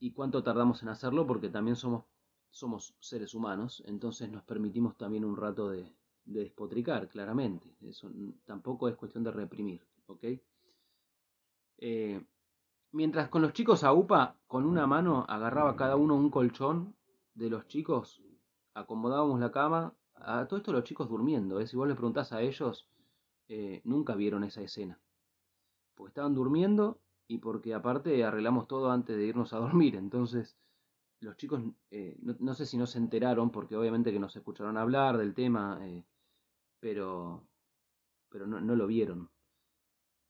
y 0.00 0.12
cuánto 0.12 0.42
tardamos 0.42 0.82
en 0.82 0.90
hacerlo 0.90 1.26
porque 1.26 1.48
también 1.48 1.76
somos, 1.76 2.94
seres 3.00 3.32
humanos, 3.34 3.82
entonces 3.86 4.30
nos 4.30 4.42
permitimos 4.44 4.98
también 4.98 5.24
un 5.24 5.38
rato 5.38 5.70
de, 5.70 5.90
despotricar, 6.26 7.08
claramente. 7.08 7.74
Eso 7.80 8.10
tampoco 8.44 8.86
es 8.90 8.96
cuestión 8.96 9.24
de 9.24 9.30
reprimir, 9.30 9.80
¿ok? 10.06 10.24
Eh, 11.78 12.24
mientras 12.92 13.28
con 13.28 13.42
los 13.42 13.52
chicos 13.52 13.84
a 13.84 13.92
UPA, 13.92 14.36
con 14.46 14.66
una 14.66 14.86
mano 14.86 15.24
agarraba 15.28 15.76
cada 15.76 15.96
uno 15.96 16.14
un 16.14 16.30
colchón 16.30 16.96
de 17.34 17.50
los 17.50 17.66
chicos, 17.66 18.22
acomodábamos 18.74 19.40
la 19.40 19.50
cama, 19.50 19.94
a 20.14 20.46
todo 20.46 20.58
esto 20.58 20.72
los 20.72 20.84
chicos 20.84 21.08
durmiendo, 21.08 21.60
¿eh? 21.60 21.66
si 21.66 21.76
vos 21.76 21.88
les 21.88 21.96
preguntás 21.96 22.32
a 22.32 22.40
ellos, 22.40 22.88
eh, 23.48 23.82
nunca 23.84 24.14
vieron 24.14 24.44
esa 24.44 24.62
escena. 24.62 25.00
Porque 25.94 26.10
estaban 26.10 26.34
durmiendo 26.34 27.00
y 27.26 27.38
porque 27.38 27.74
aparte 27.74 28.24
arreglamos 28.24 28.68
todo 28.68 28.90
antes 28.90 29.16
de 29.16 29.26
irnos 29.26 29.52
a 29.52 29.58
dormir. 29.58 29.96
Entonces, 29.96 30.56
los 31.20 31.36
chicos, 31.36 31.62
eh, 31.90 32.16
no, 32.20 32.54
sé 32.54 32.66
si 32.66 32.76
no 32.76 32.86
se 32.86 32.98
enteraron, 32.98 33.50
porque 33.50 33.76
obviamente 33.76 34.12
que 34.12 34.18
nos 34.18 34.36
escucharon 34.36 34.76
hablar 34.76 35.18
del 35.18 35.34
tema, 35.34 35.80
pero, 36.80 37.46
pero 38.28 38.46
no, 38.46 38.60
lo 38.60 38.86
vieron. 38.86 39.30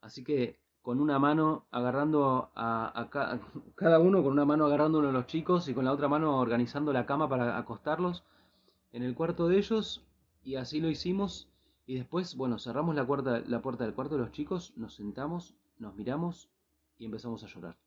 Así 0.05 0.23
que 0.23 0.59
con 0.83 1.01
una 1.01 1.19
mano 1.19 1.65
agarrando 1.71 2.51
a, 2.55 3.09
cada 3.75 3.99
uno, 3.99 4.23
con 4.23 4.33
una 4.33 4.45
mano 4.45 4.67
agarrando 4.67 4.99
uno 4.99 5.07
de 5.07 5.15
los 5.15 5.27
chicos 5.27 5.67
y 5.67 5.73
con 5.73 5.87
la 5.87 5.93
otra 5.93 6.09
mano 6.09 6.39
organizando 6.39 6.93
la 6.93 7.07
cama 7.07 7.27
para 7.27 7.57
acostarlos 7.57 8.23
en 8.93 9.03
el 9.03 9.15
cuarto 9.15 9.49
de 9.49 9.57
ellos, 9.57 10.05
y 10.43 10.57
así 10.57 10.81
lo 10.81 10.91
hicimos. 10.91 11.49
Y 11.87 11.95
después, 11.95 12.37
bueno, 12.37 12.59
cerramos 12.59 12.95
la 12.95 13.07
puerta, 13.07 13.43
la 13.47 13.63
puerta 13.63 13.85
del 13.85 13.95
cuarto 13.95 14.17
de 14.17 14.21
los 14.21 14.33
chicos, 14.33 14.75
nos 14.77 14.95
sentamos, 14.95 15.55
nos 15.79 15.95
miramos 15.97 16.51
y 16.99 17.07
empezamos 17.07 17.43
a 17.43 17.47
llorar. 17.47 17.79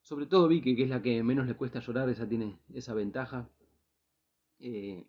Sobre 0.00 0.24
todo 0.24 0.48
Vicky, 0.48 0.74
que 0.74 0.84
es 0.84 0.90
la 0.90 1.02
que 1.02 1.22
menos 1.22 1.46
le 1.46 1.54
cuesta 1.54 1.80
llorar, 1.80 2.08
esa 2.08 2.26
tiene 2.26 2.58
esa 2.72 2.94
ventaja. 2.94 3.46
Eh, 4.58 5.06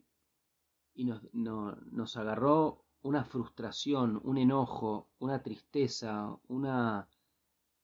y 0.94 1.06
nos, 1.06 1.22
nos 1.34 2.18
agarró 2.18 2.85
una 3.05 3.24
frustración, 3.24 4.19
un 4.24 4.39
enojo, 4.39 5.07
una 5.19 5.43
tristeza, 5.43 6.35
una 6.47 7.07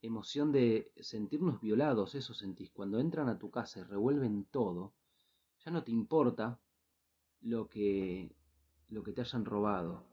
emoción 0.01 0.51
de 0.51 0.91
sentirnos 0.99 1.61
violados, 1.61 2.15
eso 2.15 2.33
sentís. 2.33 2.71
Cuando 2.71 2.99
entran 2.99 3.29
a 3.29 3.37
tu 3.37 3.51
casa 3.51 3.79
y 3.79 3.83
revuelven 3.83 4.45
todo, 4.45 4.93
ya 5.63 5.69
no 5.69 5.83
te 5.83 5.91
importa 5.91 6.59
lo 7.39 7.69
que, 7.69 8.35
lo 8.89 9.03
que 9.03 9.11
te 9.11 9.21
hayan 9.21 9.45
robado. 9.45 10.03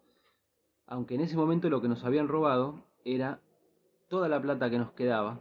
Aunque 0.84 1.14
en 1.14 1.22
ese 1.22 1.38
momento 1.38 1.70
lo 1.70 1.80
que 1.80 1.88
nos 1.88 2.04
habían 2.04 2.28
robado 2.28 2.84
era 3.06 3.40
toda 4.08 4.28
la 4.28 4.42
plata 4.42 4.68
que 4.68 4.78
nos 4.78 4.92
quedaba, 4.92 5.40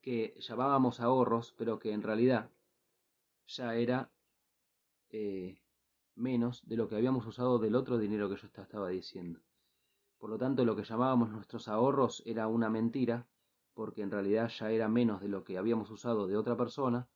que 0.00 0.36
llamábamos 0.38 1.00
ahorros, 1.00 1.56
pero 1.58 1.80
que 1.80 1.90
en 1.90 2.04
realidad 2.04 2.52
ya 3.48 3.74
era 3.74 4.12
eh, 5.10 5.58
menos 6.18 6.66
de 6.68 6.76
lo 6.76 6.88
que 6.88 6.96
habíamos 6.96 7.26
usado 7.26 7.58
del 7.58 7.74
otro 7.74 7.98
dinero 7.98 8.28
que 8.28 8.36
yo 8.36 8.48
estaba 8.48 8.88
diciendo. 8.88 9.40
Por 10.18 10.30
lo 10.30 10.38
tanto, 10.38 10.64
lo 10.64 10.74
que 10.74 10.84
llamábamos 10.84 11.30
nuestros 11.30 11.68
ahorros 11.68 12.22
era 12.26 12.48
una 12.48 12.68
mentira, 12.68 13.26
porque 13.74 14.02
en 14.02 14.10
realidad 14.10 14.48
ya 14.48 14.70
era 14.70 14.88
menos 14.88 15.20
de 15.20 15.28
lo 15.28 15.44
que 15.44 15.58
habíamos 15.58 15.90
usado 15.90 16.26
de 16.26 16.36
otra 16.36 16.56
persona, 16.56 17.08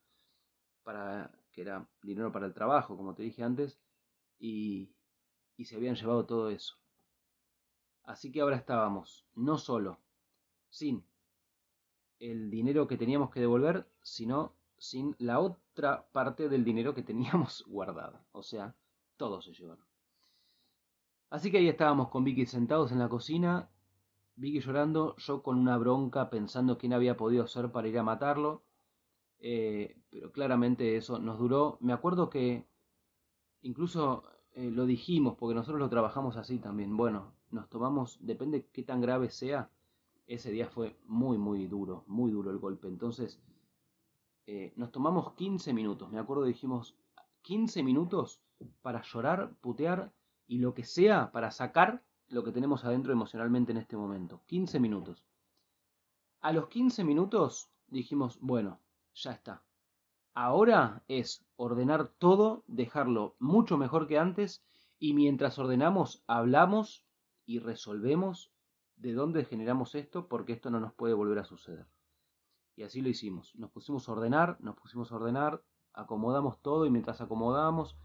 para, 0.84 1.32
que 1.50 1.62
era 1.62 1.88
dinero 2.02 2.32
para 2.32 2.46
el 2.46 2.54
trabajo, 2.54 2.96
como 2.96 3.14
te 3.14 3.22
dije 3.22 3.42
antes, 3.42 3.80
y, 4.38 4.94
y 5.56 5.64
se 5.64 5.76
habían 5.76 5.96
llevado 5.96 6.24
todo 6.24 6.48
eso. 6.48 6.76
Así 8.04 8.30
que 8.30 8.40
ahora 8.40 8.56
estábamos 8.56 9.26
no 9.34 9.58
solo 9.58 9.98
sin 10.70 11.04
el 12.18 12.50
dinero 12.50 12.86
que 12.86 12.96
teníamos 12.96 13.30
que 13.30 13.40
devolver, 13.40 13.86
sino 14.02 14.54
sin 14.78 15.14
la 15.18 15.40
otra 15.40 16.06
parte 16.12 16.48
del 16.48 16.64
dinero 16.64 16.94
que 16.94 17.02
teníamos 17.02 17.64
guardado. 17.68 18.20
O 18.32 18.42
sea, 18.42 18.74
todo 19.16 19.40
se 19.42 19.52
llevaron. 19.52 19.84
Así 21.30 21.50
que 21.50 21.58
ahí 21.58 21.68
estábamos 21.68 22.08
con 22.08 22.24
Vicky 22.24 22.46
sentados 22.46 22.92
en 22.92 22.98
la 22.98 23.08
cocina, 23.08 23.70
Vicky 24.36 24.60
llorando, 24.60 25.16
yo 25.16 25.42
con 25.42 25.58
una 25.58 25.78
bronca 25.78 26.30
pensando 26.30 26.78
quién 26.78 26.92
había 26.92 27.16
podido 27.16 27.44
hacer 27.44 27.70
para 27.70 27.88
ir 27.88 27.98
a 27.98 28.02
matarlo. 28.02 28.62
Eh, 29.38 29.96
pero 30.08 30.30
claramente 30.30 30.96
eso 30.96 31.18
nos 31.18 31.38
duró. 31.38 31.78
Me 31.80 31.92
acuerdo 31.92 32.30
que 32.30 32.66
incluso 33.62 34.24
eh, 34.54 34.70
lo 34.70 34.86
dijimos, 34.86 35.36
porque 35.38 35.54
nosotros 35.54 35.80
lo 35.80 35.88
trabajamos 35.88 36.36
así 36.36 36.58
también. 36.58 36.96
Bueno, 36.96 37.32
nos 37.50 37.68
tomamos, 37.68 38.18
depende 38.20 38.66
qué 38.72 38.82
tan 38.82 39.00
grave 39.00 39.30
sea, 39.30 39.70
ese 40.26 40.50
día 40.50 40.68
fue 40.68 40.96
muy, 41.06 41.38
muy 41.38 41.66
duro, 41.66 42.04
muy 42.06 42.30
duro 42.30 42.50
el 42.50 42.58
golpe. 42.58 42.88
Entonces, 42.88 43.40
eh, 44.46 44.72
nos 44.76 44.92
tomamos 44.92 45.34
15 45.34 45.72
minutos, 45.72 46.10
me 46.10 46.18
acuerdo 46.18 46.44
dijimos 46.44 46.96
15 47.42 47.82
minutos 47.82 48.40
para 48.82 49.02
llorar, 49.02 49.54
putear 49.60 50.12
y 50.46 50.58
lo 50.58 50.74
que 50.74 50.84
sea 50.84 51.32
para 51.32 51.50
sacar 51.50 52.02
lo 52.28 52.44
que 52.44 52.52
tenemos 52.52 52.84
adentro 52.84 53.12
emocionalmente 53.12 53.72
en 53.72 53.78
este 53.78 53.96
momento. 53.96 54.42
15 54.46 54.80
minutos. 54.80 55.24
A 56.40 56.52
los 56.52 56.68
15 56.68 57.04
minutos 57.04 57.70
dijimos, 57.88 58.38
bueno, 58.40 58.80
ya 59.14 59.32
está. 59.32 59.62
Ahora 60.34 61.04
es 61.08 61.44
ordenar 61.56 62.08
todo, 62.18 62.64
dejarlo 62.66 63.36
mucho 63.38 63.76
mejor 63.76 64.08
que 64.08 64.18
antes 64.18 64.64
y 64.98 65.12
mientras 65.14 65.58
ordenamos, 65.58 66.24
hablamos 66.26 67.04
y 67.44 67.58
resolvemos 67.58 68.50
de 68.96 69.12
dónde 69.12 69.44
generamos 69.44 69.94
esto, 69.94 70.28
porque 70.28 70.52
esto 70.52 70.70
no 70.70 70.80
nos 70.80 70.94
puede 70.94 71.12
volver 71.12 71.38
a 71.40 71.44
suceder. 71.44 71.86
Y 72.76 72.84
así 72.84 73.02
lo 73.02 73.08
hicimos. 73.08 73.54
Nos 73.56 73.70
pusimos 73.70 74.08
a 74.08 74.12
ordenar, 74.12 74.56
nos 74.60 74.76
pusimos 74.76 75.12
a 75.12 75.16
ordenar, 75.16 75.62
acomodamos 75.92 76.62
todo 76.62 76.86
y 76.86 76.90
mientras 76.90 77.20
acomodamos, 77.20 77.96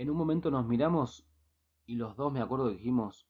en 0.00 0.08
un 0.08 0.16
momento 0.16 0.50
nos 0.50 0.66
miramos 0.66 1.26
y 1.84 1.96
los 1.96 2.16
dos 2.16 2.32
me 2.32 2.40
acuerdo 2.40 2.68
que 2.68 2.76
dijimos, 2.76 3.28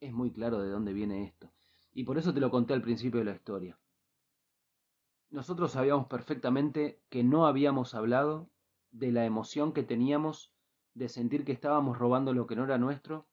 es 0.00 0.12
muy 0.12 0.32
claro 0.32 0.60
de 0.60 0.68
dónde 0.68 0.92
viene 0.92 1.22
esto. 1.22 1.52
Y 1.92 2.02
por 2.02 2.18
eso 2.18 2.34
te 2.34 2.40
lo 2.40 2.50
conté 2.50 2.74
al 2.74 2.82
principio 2.82 3.20
de 3.20 3.26
la 3.26 3.36
historia. 3.36 3.78
Nosotros 5.30 5.70
sabíamos 5.70 6.08
perfectamente 6.08 7.00
que 7.10 7.22
no 7.22 7.46
habíamos 7.46 7.94
hablado 7.94 8.50
de 8.90 9.12
la 9.12 9.24
emoción 9.24 9.72
que 9.72 9.84
teníamos 9.84 10.52
de 10.94 11.08
sentir 11.08 11.44
que 11.44 11.52
estábamos 11.52 11.96
robando 11.96 12.34
lo 12.34 12.48
que 12.48 12.56
no 12.56 12.64
era 12.64 12.76
nuestro 12.76 13.28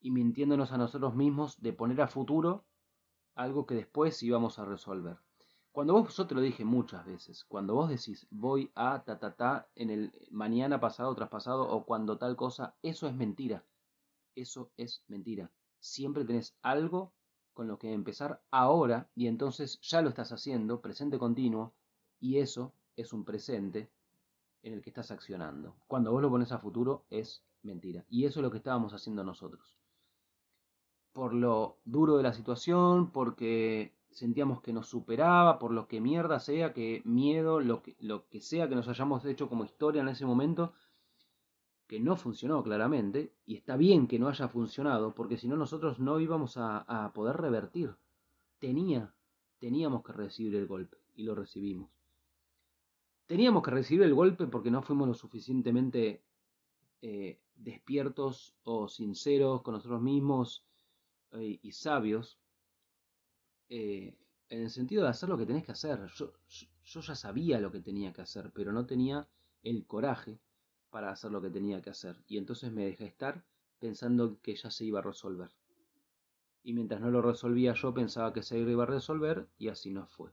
y 0.00 0.10
mintiéndonos 0.10 0.72
a 0.72 0.78
nosotros 0.78 1.14
mismos 1.14 1.62
de 1.62 1.74
poner 1.74 2.00
a 2.00 2.08
futuro 2.08 2.66
algo 3.36 3.66
que 3.66 3.76
después 3.76 4.20
íbamos 4.24 4.58
a 4.58 4.64
resolver. 4.64 5.18
Cuando 5.78 5.92
vos, 5.92 6.18
lo 6.32 6.40
dije 6.40 6.64
muchas 6.64 7.06
veces, 7.06 7.44
cuando 7.44 7.74
vos 7.74 7.88
decís 7.88 8.26
voy 8.32 8.68
a 8.74 9.04
ta 9.04 9.20
ta 9.20 9.36
ta 9.36 9.68
en 9.76 9.90
el 9.90 10.12
mañana 10.32 10.80
pasado, 10.80 11.14
traspasado 11.14 11.70
o 11.70 11.84
cuando 11.84 12.18
tal 12.18 12.34
cosa, 12.34 12.74
eso 12.82 13.06
es 13.06 13.14
mentira. 13.14 13.64
Eso 14.34 14.72
es 14.76 15.04
mentira. 15.06 15.52
Siempre 15.78 16.24
tenés 16.24 16.56
algo 16.62 17.12
con 17.54 17.68
lo 17.68 17.78
que 17.78 17.92
empezar 17.92 18.42
ahora 18.50 19.08
y 19.14 19.28
entonces 19.28 19.78
ya 19.80 20.02
lo 20.02 20.08
estás 20.08 20.32
haciendo, 20.32 20.80
presente 20.80 21.16
continuo, 21.16 21.76
y 22.18 22.38
eso 22.38 22.72
es 22.96 23.12
un 23.12 23.24
presente 23.24 23.88
en 24.62 24.72
el 24.72 24.82
que 24.82 24.90
estás 24.90 25.12
accionando. 25.12 25.76
Cuando 25.86 26.10
vos 26.10 26.20
lo 26.20 26.28
pones 26.28 26.50
a 26.50 26.58
futuro 26.58 27.06
es 27.08 27.44
mentira. 27.62 28.04
Y 28.08 28.24
eso 28.24 28.40
es 28.40 28.42
lo 28.42 28.50
que 28.50 28.58
estábamos 28.58 28.94
haciendo 28.94 29.22
nosotros 29.22 29.78
por 31.12 31.34
lo 31.34 31.78
duro 31.84 32.16
de 32.16 32.22
la 32.22 32.32
situación, 32.32 33.10
porque 33.10 33.97
sentíamos 34.10 34.60
que 34.62 34.72
nos 34.72 34.88
superaba, 34.88 35.58
por 35.58 35.72
lo 35.72 35.86
que 35.86 36.00
mierda 36.00 36.40
sea, 36.40 36.72
que 36.72 37.02
miedo, 37.04 37.60
lo 37.60 37.82
que, 37.82 37.96
lo 38.00 38.28
que 38.28 38.40
sea 38.40 38.68
que 38.68 38.74
nos 38.74 38.88
hayamos 38.88 39.24
hecho 39.24 39.48
como 39.48 39.64
historia 39.64 40.02
en 40.02 40.08
ese 40.08 40.26
momento, 40.26 40.72
que 41.86 42.00
no 42.00 42.16
funcionó 42.16 42.62
claramente, 42.62 43.32
y 43.46 43.56
está 43.56 43.76
bien 43.76 44.06
que 44.06 44.18
no 44.18 44.28
haya 44.28 44.48
funcionado, 44.48 45.14
porque 45.14 45.38
si 45.38 45.48
no 45.48 45.56
nosotros 45.56 45.98
no 45.98 46.20
íbamos 46.20 46.56
a, 46.56 47.12
poder 47.14 47.36
revertir. 47.36 47.94
Tenía, 48.58 49.14
teníamos 49.58 50.02
que 50.02 50.12
recibir 50.12 50.56
el 50.56 50.66
golpe, 50.66 50.98
y 51.14 51.22
lo 51.22 51.34
recibimos. 51.34 51.88
Teníamos 53.26 53.62
que 53.62 53.70
recibir 53.70 54.02
el 54.02 54.14
golpe 54.14 54.46
porque 54.46 54.70
no 54.70 54.82
fuimos 54.82 55.08
lo 55.08 55.14
suficientemente 55.14 56.22
eh, 57.02 57.38
despiertos 57.56 58.54
o 58.64 58.88
sinceros 58.88 59.62
con 59.62 59.74
nosotros 59.74 60.00
mismos, 60.00 60.64
eh, 61.32 61.58
y 61.62 61.72
sabios 61.72 62.38
eh, 63.68 64.16
en 64.48 64.62
el 64.62 64.70
sentido 64.70 65.02
de 65.04 65.10
hacer 65.10 65.28
lo 65.28 65.38
que 65.38 65.46
tenés 65.46 65.64
que 65.64 65.72
hacer. 65.72 66.06
Yo, 66.14 66.32
yo, 66.84 67.00
ya 67.00 67.14
sabía 67.14 67.60
lo 67.60 67.70
que 67.70 67.80
tenía 67.80 68.12
que 68.12 68.22
hacer, 68.22 68.50
pero 68.52 68.72
no 68.72 68.86
tenía 68.86 69.28
el 69.62 69.86
coraje 69.86 70.40
para 70.90 71.10
hacer 71.10 71.30
lo 71.30 71.42
que 71.42 71.50
tenía 71.50 71.82
que 71.82 71.90
hacer. 71.90 72.22
Y 72.26 72.38
entonces 72.38 72.72
me 72.72 72.84
dejé 72.84 73.06
estar 73.06 73.44
pensando 73.78 74.40
que 74.40 74.56
ya 74.56 74.70
se 74.70 74.84
iba 74.84 75.00
a 75.00 75.02
resolver. 75.02 75.50
Y 76.62 76.72
mientras 76.72 77.00
no 77.00 77.10
lo 77.10 77.22
resolvía 77.22 77.74
yo 77.74 77.94
pensaba 77.94 78.32
que 78.32 78.42
se 78.42 78.58
iba 78.58 78.82
a 78.82 78.86
resolver 78.86 79.48
y 79.58 79.68
así 79.68 79.90
no 79.90 80.06
fue. 80.06 80.30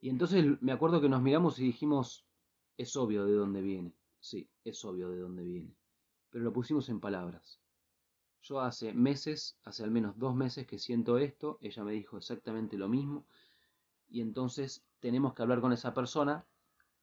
Y 0.00 0.08
entonces 0.08 0.44
me 0.62 0.72
acuerdo 0.72 1.00
que 1.00 1.08
nos 1.08 1.22
miramos 1.22 1.58
y 1.58 1.64
dijimos, 1.64 2.24
es 2.76 2.96
obvio 2.96 3.26
de 3.26 3.34
dónde 3.34 3.60
viene. 3.60 3.94
Sí, 4.18 4.48
es 4.64 4.84
obvio 4.84 5.10
de 5.10 5.18
dónde 5.18 5.44
viene. 5.44 5.76
pero 6.30 6.44
lo 6.44 6.52
pusimos 6.52 6.88
en 6.88 7.00
palabras. 7.00 7.59
Yo 8.42 8.60
hace 8.60 8.92
meses, 8.92 9.58
hace 9.64 9.84
al 9.84 9.90
menos 9.90 10.18
dos 10.18 10.34
meses 10.34 10.66
que 10.66 10.78
siento 10.78 11.18
esto, 11.18 11.58
ella 11.60 11.84
me 11.84 11.92
dijo 11.92 12.16
exactamente 12.16 12.78
lo 12.78 12.88
mismo, 12.88 13.26
y 14.08 14.20
entonces 14.20 14.84
tenemos 15.00 15.34
que 15.34 15.42
hablar 15.42 15.60
con 15.60 15.72
esa 15.72 15.94
persona, 15.94 16.44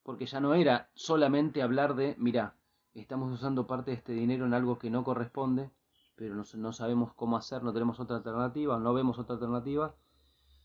porque 0.04 0.26
ya 0.26 0.40
no 0.40 0.54
era 0.54 0.90
solamente 0.94 1.62
hablar 1.62 1.96
de, 1.96 2.16
mira, 2.18 2.56
estamos 2.94 3.32
usando 3.32 3.68
parte 3.68 3.92
de 3.92 3.98
este 3.98 4.14
dinero 4.14 4.46
en 4.46 4.54
algo 4.54 4.80
que 4.80 4.90
no 4.90 5.04
corresponde, 5.04 5.70
pero 6.16 6.34
no, 6.36 6.44
no 6.56 6.74
sabemos 6.74 7.14
cómo 7.14 7.38
hacer, 7.38 7.64
no 7.64 7.74
tenemos 7.74 8.00
otra 8.00 8.18
alternativa, 8.18 8.80
no 8.80 8.94
vemos 8.94 9.20
otra 9.20 9.36
alternativa, 9.36 9.96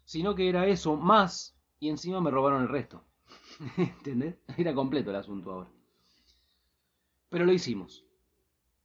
sino 0.05 0.35
que 0.35 0.49
era 0.49 0.67
eso 0.67 0.97
más 0.97 1.57
y 1.79 1.89
encima 1.91 2.21
me 2.21 2.31
robaron 2.31 2.63
el 2.63 2.69
resto. 2.69 3.05
¿Entendés? 3.77 4.37
Era 4.57 4.75
completo 4.75 5.11
el 5.11 5.17
asunto 5.17 5.53
ahora. 5.53 5.71
Pero 7.29 7.45
lo 7.45 7.53
hicimos. 7.53 8.05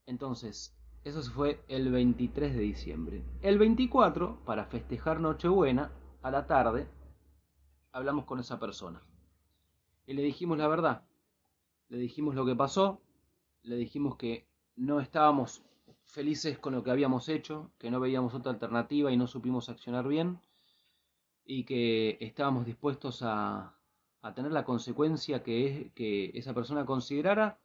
Entonces, 0.05 0.76
eso 1.07 1.21
fue 1.23 1.63
el 1.67 1.91
23 1.91 2.53
de 2.53 2.61
diciembre. 2.61 3.23
El 3.41 3.57
24, 3.57 4.43
para 4.45 4.65
festejar 4.65 5.19
Nochebuena, 5.19 5.91
a 6.21 6.31
la 6.31 6.47
tarde, 6.47 6.87
hablamos 7.91 8.25
con 8.25 8.39
esa 8.39 8.59
persona. 8.59 9.01
Y 10.05 10.13
le 10.13 10.21
dijimos 10.21 10.57
la 10.57 10.67
verdad. 10.67 11.03
Le 11.89 11.97
dijimos 11.97 12.35
lo 12.35 12.45
que 12.45 12.55
pasó. 12.55 13.01
Le 13.63 13.75
dijimos 13.75 14.17
que 14.17 14.47
no 14.75 14.99
estábamos 14.99 15.63
felices 16.03 16.59
con 16.59 16.73
lo 16.73 16.83
que 16.83 16.91
habíamos 16.91 17.29
hecho, 17.29 17.71
que 17.77 17.91
no 17.91 17.99
veíamos 17.99 18.33
otra 18.33 18.51
alternativa 18.51 19.11
y 19.11 19.17
no 19.17 19.27
supimos 19.27 19.69
accionar 19.69 20.07
bien 20.07 20.39
y 21.45 21.63
que 21.63 22.17
estábamos 22.19 22.65
dispuestos 22.65 23.21
a, 23.23 23.77
a 24.21 24.33
tener 24.33 24.51
la 24.51 24.65
consecuencia 24.65 25.43
que, 25.43 25.67
es, 25.67 25.91
que 25.93 26.31
esa 26.33 26.53
persona 26.53 26.85
considerara 26.85 27.59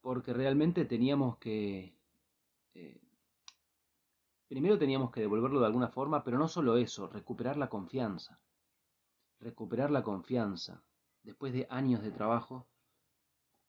porque 0.00 0.32
realmente 0.32 0.84
teníamos 0.84 1.38
que... 1.38 1.97
Eh, 2.78 3.00
primero 4.46 4.78
teníamos 4.78 5.10
que 5.10 5.20
devolverlo 5.20 5.58
de 5.58 5.66
alguna 5.66 5.88
forma, 5.88 6.22
pero 6.22 6.38
no 6.38 6.46
solo 6.46 6.76
eso, 6.76 7.08
recuperar 7.08 7.56
la 7.56 7.68
confianza. 7.68 8.38
Recuperar 9.40 9.90
la 9.90 10.04
confianza. 10.04 10.82
Después 11.24 11.52
de 11.52 11.66
años 11.70 12.02
de 12.02 12.12
trabajo 12.12 12.68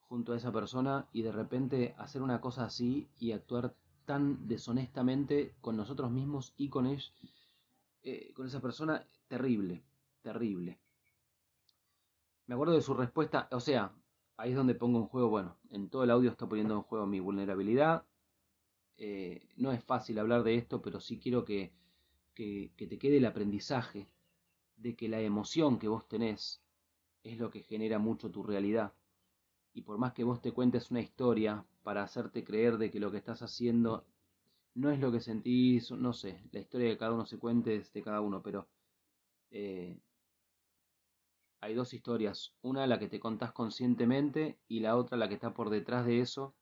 junto 0.02 0.34
a 0.34 0.38
esa 0.38 0.52
persona 0.52 1.08
y 1.12 1.24
de 1.24 1.32
repente 1.32 1.96
hacer 1.98 2.22
una 2.22 2.40
cosa 2.40 2.66
así 2.66 3.10
y 3.20 3.32
actuar 3.32 3.76
tan 4.06 4.48
deshonestamente 4.48 5.56
con 5.62 5.76
nosotros 5.76 6.12
mismos 6.12 6.54
y 6.56 6.70
con, 6.70 6.86
eh, 8.04 8.34
con 8.34 8.46
esa 8.46 8.60
persona 8.60 9.08
terrible, 9.28 9.84
terrible. 10.22 10.80
Me 12.46 12.54
acuerdo 12.54 12.74
de 12.74 12.82
su 12.82 12.94
respuesta, 12.94 13.48
o 13.52 13.60
sea, 13.60 13.92
ahí 14.38 14.52
es 14.52 14.56
donde 14.56 14.74
pongo 14.76 15.00
en 15.00 15.08
juego, 15.08 15.30
bueno, 15.30 15.58
en 15.70 15.90
todo 15.90 16.04
el 16.04 16.12
audio 16.12 16.30
está 16.30 16.48
poniendo 16.48 16.76
en 16.76 16.84
juego 16.84 17.06
mi 17.06 17.20
vulnerabilidad. 17.20 18.06
Eh, 19.02 19.48
no 19.56 19.72
es 19.72 19.82
fácil 19.82 20.20
hablar 20.20 20.44
de 20.44 20.56
esto, 20.56 20.82
pero 20.82 21.00
sí 21.00 21.20
quiero 21.20 21.46
que, 21.46 21.72
que, 22.36 22.70
te 22.78 23.00
quede 23.00 23.18
el 23.18 23.26
aprendizaje 23.26 24.10
de 24.76 24.96
que 24.98 25.08
la 25.08 25.22
emoción 25.22 25.80
que 25.80 25.88
vos 25.88 26.06
tenés 26.10 26.62
es 27.24 27.40
lo 27.40 27.50
que 27.50 27.64
genera 27.64 27.98
mucho 27.98 28.30
tu 28.30 28.44
realidad. 28.44 28.94
Y 29.74 29.84
por 29.84 29.98
más 29.98 30.12
que 30.14 30.26
vos 30.26 30.42
te 30.42 30.52
cuentes 30.52 30.92
una 30.92 31.00
historia 31.00 31.66
para 31.82 32.04
hacerte 32.04 32.44
creer 32.44 32.78
de 32.78 32.92
que 32.92 33.00
lo 33.00 33.10
que 33.10 33.18
estás 33.18 33.42
haciendo 33.42 34.06
no 34.76 34.92
es 34.92 35.00
lo 35.00 35.14
que 35.14 35.22
sentís, 35.22 35.92
no 35.92 36.12
sé, 36.12 36.44
la 36.52 36.60
historia 36.60 36.90
que 36.90 36.98
cada 36.98 37.14
uno 37.14 37.26
se 37.26 37.40
cuente 37.40 37.76
es 37.76 37.94
de 37.94 38.04
cada 38.04 38.20
uno, 38.20 38.42
pero 38.44 38.68
eh, 39.52 39.98
hay 41.62 41.74
dos 41.74 41.94
historias, 41.94 42.54
una 42.62 42.86
la 42.86 43.00
que 43.00 43.08
te 43.08 43.20
contás 43.22 43.54
conscientemente 43.54 44.60
y 44.68 44.82
la 44.82 44.98
otra 44.98 45.18
la 45.18 45.30
que 45.30 45.36
está 45.36 45.54
por 45.54 45.70
detrás 45.70 46.06
de 46.06 46.20
eso, 46.20 46.54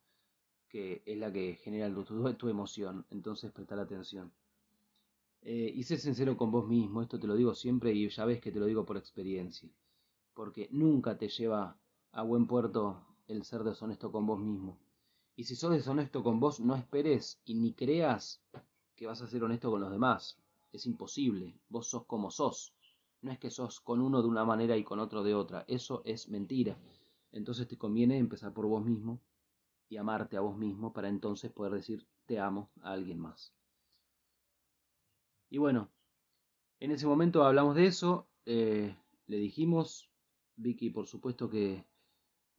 que 0.70 1.02
es 1.06 1.18
la 1.18 1.32
que 1.32 1.56
genera 1.56 1.94
tu, 1.94 2.34
tu 2.34 2.50
emoción, 2.50 3.06
entonces 3.10 3.52
prestar 3.52 3.80
atención. 3.80 4.32
Eh, 5.42 5.72
y 5.74 5.84
sé 5.84 5.98
sincero 5.98 6.36
con 6.36 6.52
vos 6.52 6.68
mismo, 6.68 7.02
esto 7.02 7.20
te 7.20 7.28
lo 7.28 7.36
digo 7.36 7.54
siempre 7.54 7.94
y 7.94 8.10
ya 8.10 8.26
ves 8.26 8.42
que 8.42 8.52
te 8.52 8.60
lo 8.60 8.66
digo 8.66 8.86
por 8.86 8.98
experiencia, 8.98 9.70
porque 10.34 10.68
nunca 10.72 11.18
te 11.18 11.30
lleva 11.30 11.78
a 12.12 12.24
buen 12.24 12.48
puerto 12.48 13.02
el 13.28 13.44
ser 13.44 13.64
deshonesto 13.64 14.12
con 14.12 14.26
vos 14.26 14.40
mismo. 14.40 14.78
Y 15.36 15.44
si 15.44 15.56
sos 15.56 15.72
deshonesto 15.72 16.24
con 16.24 16.40
vos, 16.40 16.60
no 16.60 16.76
esperes 16.76 17.40
y 17.46 17.54
ni 17.54 17.74
creas 17.74 18.42
que 18.96 19.06
vas 19.06 19.22
a 19.22 19.28
ser 19.28 19.44
honesto 19.44 19.70
con 19.70 19.82
los 19.82 19.92
demás. 19.92 20.38
Es 20.74 20.86
imposible. 20.88 21.54
Vos 21.70 21.88
sos 21.88 22.06
como 22.06 22.32
sos. 22.32 22.74
No 23.22 23.32
es 23.32 23.38
que 23.38 23.52
sos 23.52 23.80
con 23.80 24.02
uno 24.02 24.22
de 24.22 24.28
una 24.28 24.46
manera 24.46 24.76
y 24.76 24.84
con 24.84 25.00
otro 25.00 25.24
de 25.24 25.36
otra. 25.36 25.64
Eso 25.68 26.02
es 26.06 26.28
mentira. 26.28 26.76
Entonces 27.32 27.68
te 27.68 27.78
conviene 27.78 28.18
empezar 28.18 28.52
por 28.52 28.66
vos 28.66 28.84
mismo 28.84 29.20
y 29.90 29.98
amarte 29.98 30.38
a 30.38 30.42
vos 30.42 30.58
mismo 30.58 30.94
para 30.94 31.10
entonces 31.10 31.52
poder 31.52 31.74
decir 31.74 32.06
te 32.26 32.40
amo 32.40 32.70
a 32.82 32.92
alguien 32.92 33.20
más. 33.20 33.54
Y 35.50 35.58
bueno, 35.58 35.90
en 36.80 36.92
ese 36.92 37.08
momento 37.08 37.44
hablamos 37.44 37.76
de 37.76 37.88
eso. 37.88 38.28
Eh, 38.46 38.96
le 39.28 39.38
dijimos, 39.38 40.10
Vicky 40.58 40.90
por 40.90 41.08
supuesto 41.08 41.50
que 41.50 41.86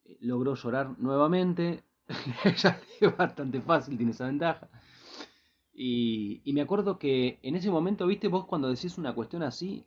eh, 0.04 0.18
logró 0.20 0.54
llorar 0.54 0.98
nuevamente. 0.98 1.84
Ella 2.44 2.80
es 3.00 3.16
bastante 3.16 3.60
fácil, 3.60 3.96
tiene 3.96 4.12
esa 4.12 4.26
ventaja. 4.26 4.68
Y, 5.72 6.40
y, 6.44 6.52
me 6.54 6.62
acuerdo 6.62 6.98
que 6.98 7.38
en 7.42 7.54
ese 7.54 7.70
momento, 7.70 8.06
viste, 8.06 8.26
vos 8.26 8.46
cuando 8.46 8.68
decís 8.68 8.98
una 8.98 9.14
cuestión 9.14 9.44
así, 9.44 9.84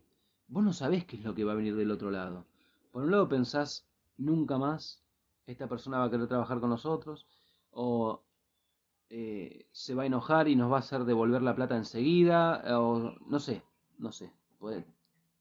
vos 0.47 0.63
no 0.63 0.71
sabés 0.71 1.03
qué 1.03 1.17
es 1.17 1.23
lo 1.23 1.35
que 1.35 1.43
va 1.43 1.51
a 1.51 1.55
venir 1.55 1.75
del 1.75 1.91
otro 1.91 2.11
lado. 2.11 2.45
Por 2.91 3.03
un 3.03 3.11
lado 3.11 3.27
pensás, 3.27 3.85
nunca 4.17 4.57
más 4.57 5.03
esta 5.45 5.67
persona 5.67 5.99
va 5.99 6.05
a 6.05 6.11
querer 6.11 6.27
trabajar 6.27 6.59
con 6.59 6.69
nosotros, 6.69 7.27
o 7.71 8.23
eh, 9.09 9.67
se 9.71 9.95
va 9.95 10.03
a 10.03 10.05
enojar 10.05 10.47
y 10.47 10.55
nos 10.55 10.71
va 10.71 10.77
a 10.77 10.79
hacer 10.79 11.03
devolver 11.03 11.41
la 11.41 11.55
plata 11.55 11.75
enseguida, 11.75 12.63
o 12.79 13.15
no 13.27 13.39
sé, 13.39 13.63
no 13.97 14.11
sé, 14.11 14.31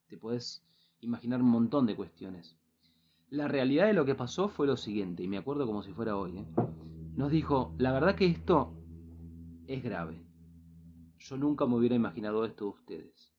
te 0.08 0.16
puedes 0.16 0.62
imaginar 1.00 1.40
un 1.40 1.50
montón 1.50 1.86
de 1.86 1.96
cuestiones. 1.96 2.56
La 3.28 3.46
realidad 3.46 3.86
de 3.86 3.92
lo 3.92 4.04
que 4.04 4.16
pasó 4.16 4.48
fue 4.48 4.66
lo 4.66 4.76
siguiente, 4.76 5.22
y 5.22 5.28
me 5.28 5.38
acuerdo 5.38 5.66
como 5.66 5.82
si 5.82 5.92
fuera 5.92 6.16
hoy. 6.16 6.38
¿eh? 6.38 6.46
Nos 7.14 7.30
dijo, 7.30 7.74
la 7.78 7.92
verdad 7.92 8.16
que 8.16 8.26
esto 8.26 8.74
es 9.66 9.82
grave. 9.82 10.20
Yo 11.18 11.36
nunca 11.36 11.66
me 11.66 11.76
hubiera 11.76 11.94
imaginado 11.94 12.44
esto 12.44 12.64
de 12.64 12.70
ustedes. 12.70 13.32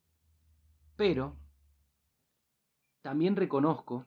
Pero 0.95 1.36
también 3.02 3.36
reconozco 3.36 4.06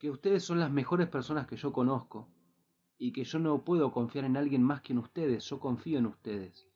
que 0.00 0.10
ustedes 0.10 0.42
son 0.42 0.58
las 0.58 0.72
mejores 0.72 1.08
personas 1.08 1.46
que 1.46 1.56
yo 1.56 1.74
conozco 1.74 2.26
y 2.96 3.12
que 3.12 3.22
yo 3.22 3.38
no 3.38 3.64
puedo 3.64 3.92
confiar 3.92 4.24
en 4.24 4.38
alguien 4.38 4.62
más 4.62 4.80
que 4.80 4.94
en 4.94 4.98
ustedes, 4.98 5.44
yo 5.44 5.60
confío 5.60 5.98
en 5.98 6.06
ustedes. 6.06 6.66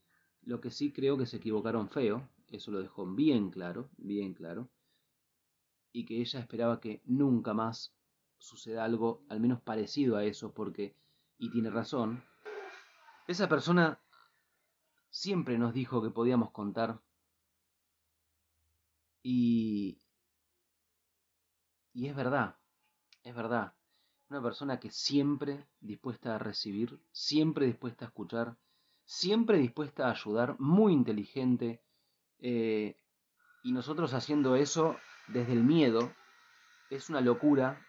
Lo 0.43 0.61
que 0.61 0.71
sí 0.71 0.93
creo 0.93 1.17
que 1.17 1.25
se 1.25 1.39
equivocaron 1.39 1.89
feo, 1.89 2.29
eso 2.49 2.71
lo 2.71 2.83
dejó 2.83 3.07
bien 3.07 3.51
claro, 3.51 3.89
bien 3.97 4.35
claro, 4.35 4.69
y 5.91 6.05
que 6.05 6.21
ella 6.21 6.39
esperaba 6.39 6.81
que 6.81 7.01
nunca 7.07 7.55
más 7.55 7.97
suceda 8.37 8.85
algo 8.85 9.25
al 9.31 9.41
menos 9.41 9.63
parecido 9.63 10.17
a 10.17 10.25
eso, 10.25 10.53
porque, 10.53 10.95
y 11.39 11.51
tiene 11.51 11.71
razón, 11.71 12.23
esa 13.27 13.49
persona 13.49 14.03
siempre 15.09 15.57
nos 15.57 15.73
dijo 15.73 16.03
que 16.03 16.11
podíamos 16.11 16.51
contar 16.51 17.01
y... 19.23 19.99
Y 21.97 22.09
es 22.09 22.17
verdad, 22.17 22.57
es 23.25 23.35
verdad. 23.35 23.75
Una 24.29 24.43
persona 24.43 24.79
que 24.79 24.91
siempre 24.91 25.67
dispuesta 25.81 26.35
a 26.35 26.39
recibir, 26.39 27.01
siempre 27.13 27.67
dispuesta 27.67 28.05
a 28.05 28.09
escuchar, 28.09 28.57
siempre 29.05 29.59
dispuesta 29.59 30.07
a 30.07 30.13
ayudar, 30.13 30.57
muy 30.61 30.93
inteligente. 30.93 31.83
Eh, 32.39 32.97
y 33.63 33.73
nosotros 33.73 34.13
haciendo 34.15 34.57
eso 34.57 34.97
desde 35.29 35.53
el 35.53 35.65
miedo, 35.65 36.13
es 36.91 37.09
una 37.09 37.21
locura 37.21 37.85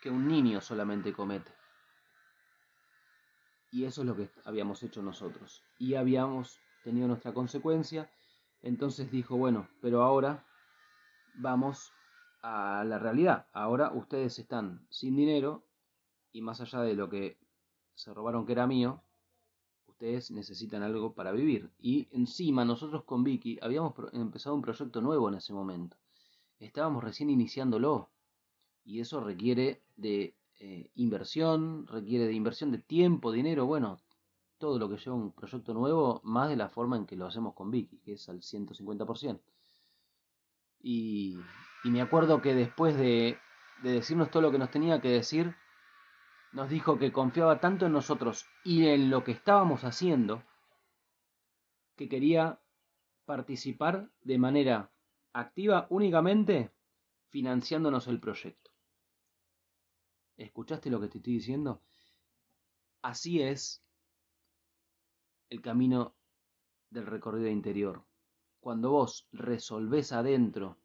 que 0.00 0.10
un 0.10 0.26
niño 0.26 0.60
solamente 0.60 1.12
comete. 1.12 1.52
Y 3.70 3.84
eso 3.84 4.02
es 4.02 4.06
lo 4.06 4.16
que 4.16 4.30
habíamos 4.44 4.82
hecho 4.82 5.02
nosotros. 5.02 5.62
Y 5.78 5.94
habíamos 5.94 6.58
tenido 6.84 7.08
nuestra 7.08 7.34
consecuencia. 7.34 8.10
Entonces 8.62 9.10
dijo, 9.10 9.36
bueno, 9.36 9.68
pero 9.82 10.02
ahora 10.02 10.46
vamos 11.34 11.92
a 12.46 12.84
la 12.84 12.98
realidad. 12.98 13.46
Ahora 13.52 13.92
ustedes 13.92 14.38
están 14.38 14.86
sin 14.90 15.16
dinero 15.16 15.64
y 16.32 16.42
más 16.42 16.60
allá 16.60 16.80
de 16.82 16.94
lo 16.94 17.08
que 17.08 17.38
se 17.94 18.12
robaron 18.12 18.46
que 18.46 18.52
era 18.52 18.66
mío, 18.66 19.02
ustedes 19.86 20.30
necesitan 20.30 20.82
algo 20.82 21.14
para 21.14 21.32
vivir. 21.32 21.70
Y 21.78 22.08
encima 22.12 22.64
nosotros 22.64 23.04
con 23.04 23.24
Vicky 23.24 23.58
habíamos 23.62 23.94
empezado 24.12 24.54
un 24.54 24.62
proyecto 24.62 25.00
nuevo 25.00 25.28
en 25.28 25.36
ese 25.36 25.52
momento 25.52 25.96
estábamos 26.58 27.04
recién 27.04 27.30
iniciándolo 27.30 28.10
y 28.84 29.00
eso 29.00 29.20
requiere 29.20 29.82
de 29.96 30.36
eh, 30.58 30.90
inversión, 30.94 31.86
requiere 31.86 32.26
de 32.26 32.32
inversión 32.32 32.70
de 32.70 32.78
tiempo, 32.78 33.32
dinero, 33.32 33.66
bueno, 33.66 34.00
todo 34.58 34.78
lo 34.78 34.88
que 34.88 34.96
lleva 34.96 35.16
un 35.16 35.32
proyecto 35.32 35.74
nuevo, 35.74 36.20
más 36.24 36.48
de 36.48 36.56
la 36.56 36.68
forma 36.68 36.96
en 36.96 37.06
que 37.06 37.16
lo 37.16 37.26
hacemos 37.26 37.54
con 37.54 37.70
Vicky, 37.70 37.98
que 37.98 38.14
es 38.14 38.28
al 38.28 38.40
150%. 38.40 39.40
Y, 40.80 41.36
y 41.86 41.90
me 41.92 42.02
acuerdo 42.02 42.42
que 42.42 42.52
después 42.52 42.96
de, 42.96 43.38
de 43.84 43.92
decirnos 43.92 44.28
todo 44.32 44.42
lo 44.42 44.50
que 44.50 44.58
nos 44.58 44.72
tenía 44.72 45.00
que 45.00 45.08
decir, 45.08 45.54
nos 46.50 46.68
dijo 46.68 46.98
que 46.98 47.12
confiaba 47.12 47.60
tanto 47.60 47.86
en 47.86 47.92
nosotros 47.92 48.44
y 48.64 48.88
en 48.88 49.08
lo 49.08 49.22
que 49.22 49.30
estábamos 49.30 49.84
haciendo 49.84 50.42
que 51.94 52.08
quería 52.08 52.60
participar 53.24 54.10
de 54.22 54.36
manera 54.36 54.90
activa 55.32 55.86
únicamente 55.88 56.72
financiándonos 57.28 58.08
el 58.08 58.18
proyecto. 58.18 58.72
¿Escuchaste 60.38 60.90
lo 60.90 61.00
que 61.00 61.06
te 61.06 61.18
estoy 61.18 61.34
diciendo? 61.34 61.82
Así 63.00 63.40
es 63.42 63.80
el 65.50 65.62
camino 65.62 66.16
del 66.90 67.06
recorrido 67.06 67.46
interior. 67.46 68.04
Cuando 68.58 68.90
vos 68.90 69.28
resolvés 69.30 70.10
adentro 70.10 70.80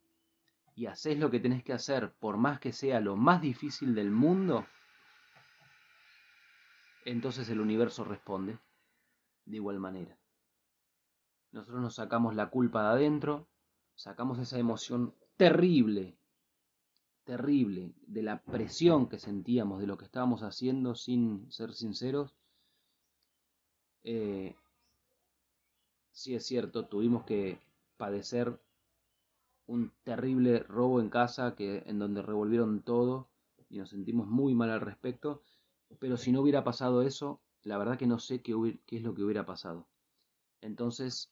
y 0.82 0.88
haces 0.88 1.20
lo 1.20 1.30
que 1.30 1.40
tenés 1.40 1.64
que 1.64 1.74
hacer, 1.74 2.12
por 2.14 2.38
más 2.38 2.60
que 2.60 2.74
sea 2.74 3.00
lo 3.00 3.16
más 3.16 3.40
difícil 3.40 3.94
del 3.94 4.10
mundo, 4.10 4.66
entonces 7.06 7.48
el 7.50 7.62
universo 7.62 8.04
responde 8.04 8.58
de 9.46 9.58
igual 9.58 9.80
manera. 9.80 10.18
Nosotros 11.52 11.84
nos 11.84 11.94
sacamos 11.94 12.34
la 12.34 12.50
culpa 12.50 12.82
de 12.82 12.90
adentro, 12.90 13.48
sacamos 13.94 14.40
esa 14.40 14.58
emoción 14.58 15.14
terrible, 15.38 16.18
terrible, 17.26 17.94
de 18.08 18.24
la 18.24 18.42
presión 18.42 19.08
que 19.08 19.20
sentíamos 19.20 19.82
de 19.82 19.86
lo 19.86 20.00
que 20.00 20.06
estábamos 20.06 20.42
haciendo 20.42 20.96
sin 20.96 21.52
ser 21.52 21.76
sinceros. 21.76 22.34
Eh, 24.04 24.56
sí 26.10 26.34
es 26.34 26.44
cierto, 26.44 26.88
tuvimos 26.88 27.24
que 27.24 27.60
padecer 27.98 28.60
un 29.72 29.94
terrible 30.04 30.60
robo 30.60 31.00
en 31.00 31.10
casa 31.10 31.56
que 31.56 31.84
en 31.86 31.98
donde 31.98 32.22
revolvieron 32.22 32.82
todo 32.82 33.30
y 33.70 33.78
nos 33.78 33.90
sentimos 33.90 34.28
muy 34.28 34.54
mal 34.54 34.70
al 34.70 34.82
respecto, 34.82 35.44
pero 35.98 36.18
si 36.18 36.34
no 36.34 36.42
hubiera 36.42 36.66
pasado 36.66 37.04
eso, 37.04 37.40
la 37.64 37.78
verdad 37.78 37.98
que 37.98 38.06
no 38.06 38.20
sé 38.20 38.42
qué, 38.42 38.54
qué 38.86 38.98
es 38.98 39.04
lo 39.04 39.14
que 39.14 39.24
hubiera 39.24 39.46
pasado. 39.46 39.88
Entonces, 40.60 41.32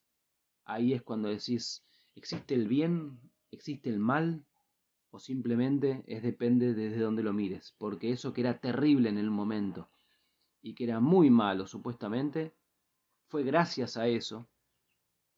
ahí 0.63 0.93
es 0.93 1.02
cuando 1.02 1.28
decís, 1.28 1.84
¿existe 2.15 2.56
el 2.56 2.69
bien? 2.69 3.19
¿Existe 3.52 3.89
el 3.89 3.99
mal? 3.99 4.45
O 5.12 5.19
simplemente 5.19 6.04
es 6.08 6.23
depende 6.23 6.73
desde 6.73 7.02
donde 7.02 7.23
lo 7.23 7.34
mires, 7.34 7.75
porque 7.78 8.12
eso 8.12 8.32
que 8.32 8.41
era 8.41 8.62
terrible 8.62 9.10
en 9.10 9.17
el 9.17 9.32
momento 9.32 9.89
y 10.62 10.75
que 10.75 10.86
era 10.86 11.02
muy 11.02 11.30
malo 11.30 11.67
supuestamente, 11.67 12.54
fue 13.28 13.43
gracias 13.43 13.97
a 13.97 14.08
eso 14.08 14.47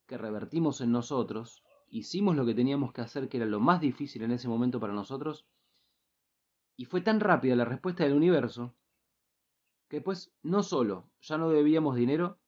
que 0.06 0.20
revertimos 0.20 0.82
en 0.82 0.92
nosotros, 0.92 1.64
hicimos 1.92 2.36
lo 2.36 2.46
que 2.46 2.56
teníamos 2.56 2.94
que 2.94 3.02
hacer, 3.02 3.30
que 3.30 3.38
era 3.38 3.46
lo 3.46 3.60
más 3.60 3.82
difícil 3.82 4.24
en 4.24 4.32
ese 4.32 4.48
momento 4.48 4.80
para 4.80 4.94
nosotros, 4.94 5.46
y 6.78 6.86
fue 6.86 7.02
tan 7.02 7.20
rápida 7.20 7.56
la 7.56 7.66
respuesta 7.66 8.04
del 8.04 8.14
universo 8.14 8.74
que 9.88 10.02
pues 10.02 10.34
no 10.42 10.64
solo 10.64 11.12
ya 11.22 11.38
no 11.38 11.50
debíamos 11.50 11.98
dinero, 11.98 12.40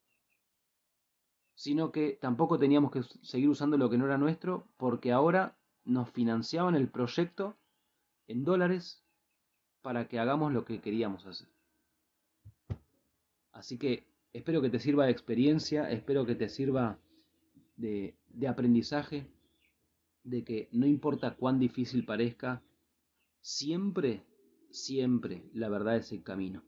sino 1.54 1.92
que 1.92 2.18
tampoco 2.20 2.58
teníamos 2.58 2.90
que 2.90 3.02
seguir 3.22 3.50
usando 3.50 3.76
lo 3.76 3.90
que 3.90 3.98
no 3.98 4.06
era 4.06 4.18
nuestro, 4.18 4.66
porque 4.78 5.12
ahora 5.12 5.56
nos 5.84 6.10
financiaban 6.10 6.74
el 6.74 6.88
proyecto 6.88 7.56
en 8.26 8.44
dólares 8.44 9.04
para 9.82 10.08
que 10.08 10.18
hagamos 10.18 10.52
lo 10.52 10.64
que 10.64 10.80
queríamos 10.80 11.26
hacer. 11.26 11.46
Así 13.52 13.78
que 13.78 14.08
espero 14.32 14.62
que 14.62 14.70
te 14.70 14.80
sirva 14.80 15.04
de 15.04 15.12
experiencia, 15.12 15.90
espero 15.90 16.24
que 16.24 16.34
te 16.34 16.48
sirva 16.48 16.98
de, 17.76 18.16
de 18.30 18.48
aprendizaje, 18.48 19.26
de 20.24 20.44
que 20.44 20.68
no 20.72 20.86
importa 20.86 21.36
cuán 21.36 21.58
difícil 21.58 22.04
parezca, 22.04 22.62
siempre, 23.40 24.26
siempre 24.70 25.48
la 25.52 25.68
verdad 25.68 25.96
es 25.96 26.10
el 26.12 26.22
camino. 26.22 26.64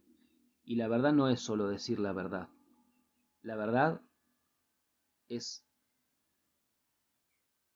Y 0.65 0.77
la 0.77 0.89
verdad 0.89 1.13
no 1.13 1.29
es 1.29 1.41
solo 1.41 1.69
decir 1.69 1.99
la 1.99 2.13
verdad. 2.13 2.49
La 3.43 3.57
verdad 3.57 4.03
es 5.29 5.65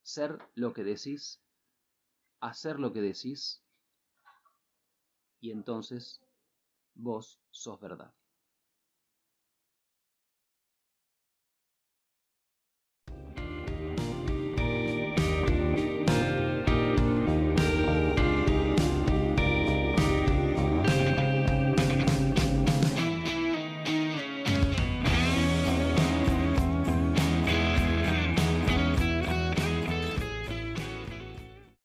ser 0.02 0.38
lo 0.54 0.72
que 0.72 0.84
decís, 0.84 1.40
hacer 2.40 2.78
lo 2.78 2.92
que 2.92 3.00
decís, 3.00 3.62
y 5.40 5.50
entonces 5.50 6.20
vos 6.94 7.40
sos 7.50 7.80
verdad. 7.80 8.12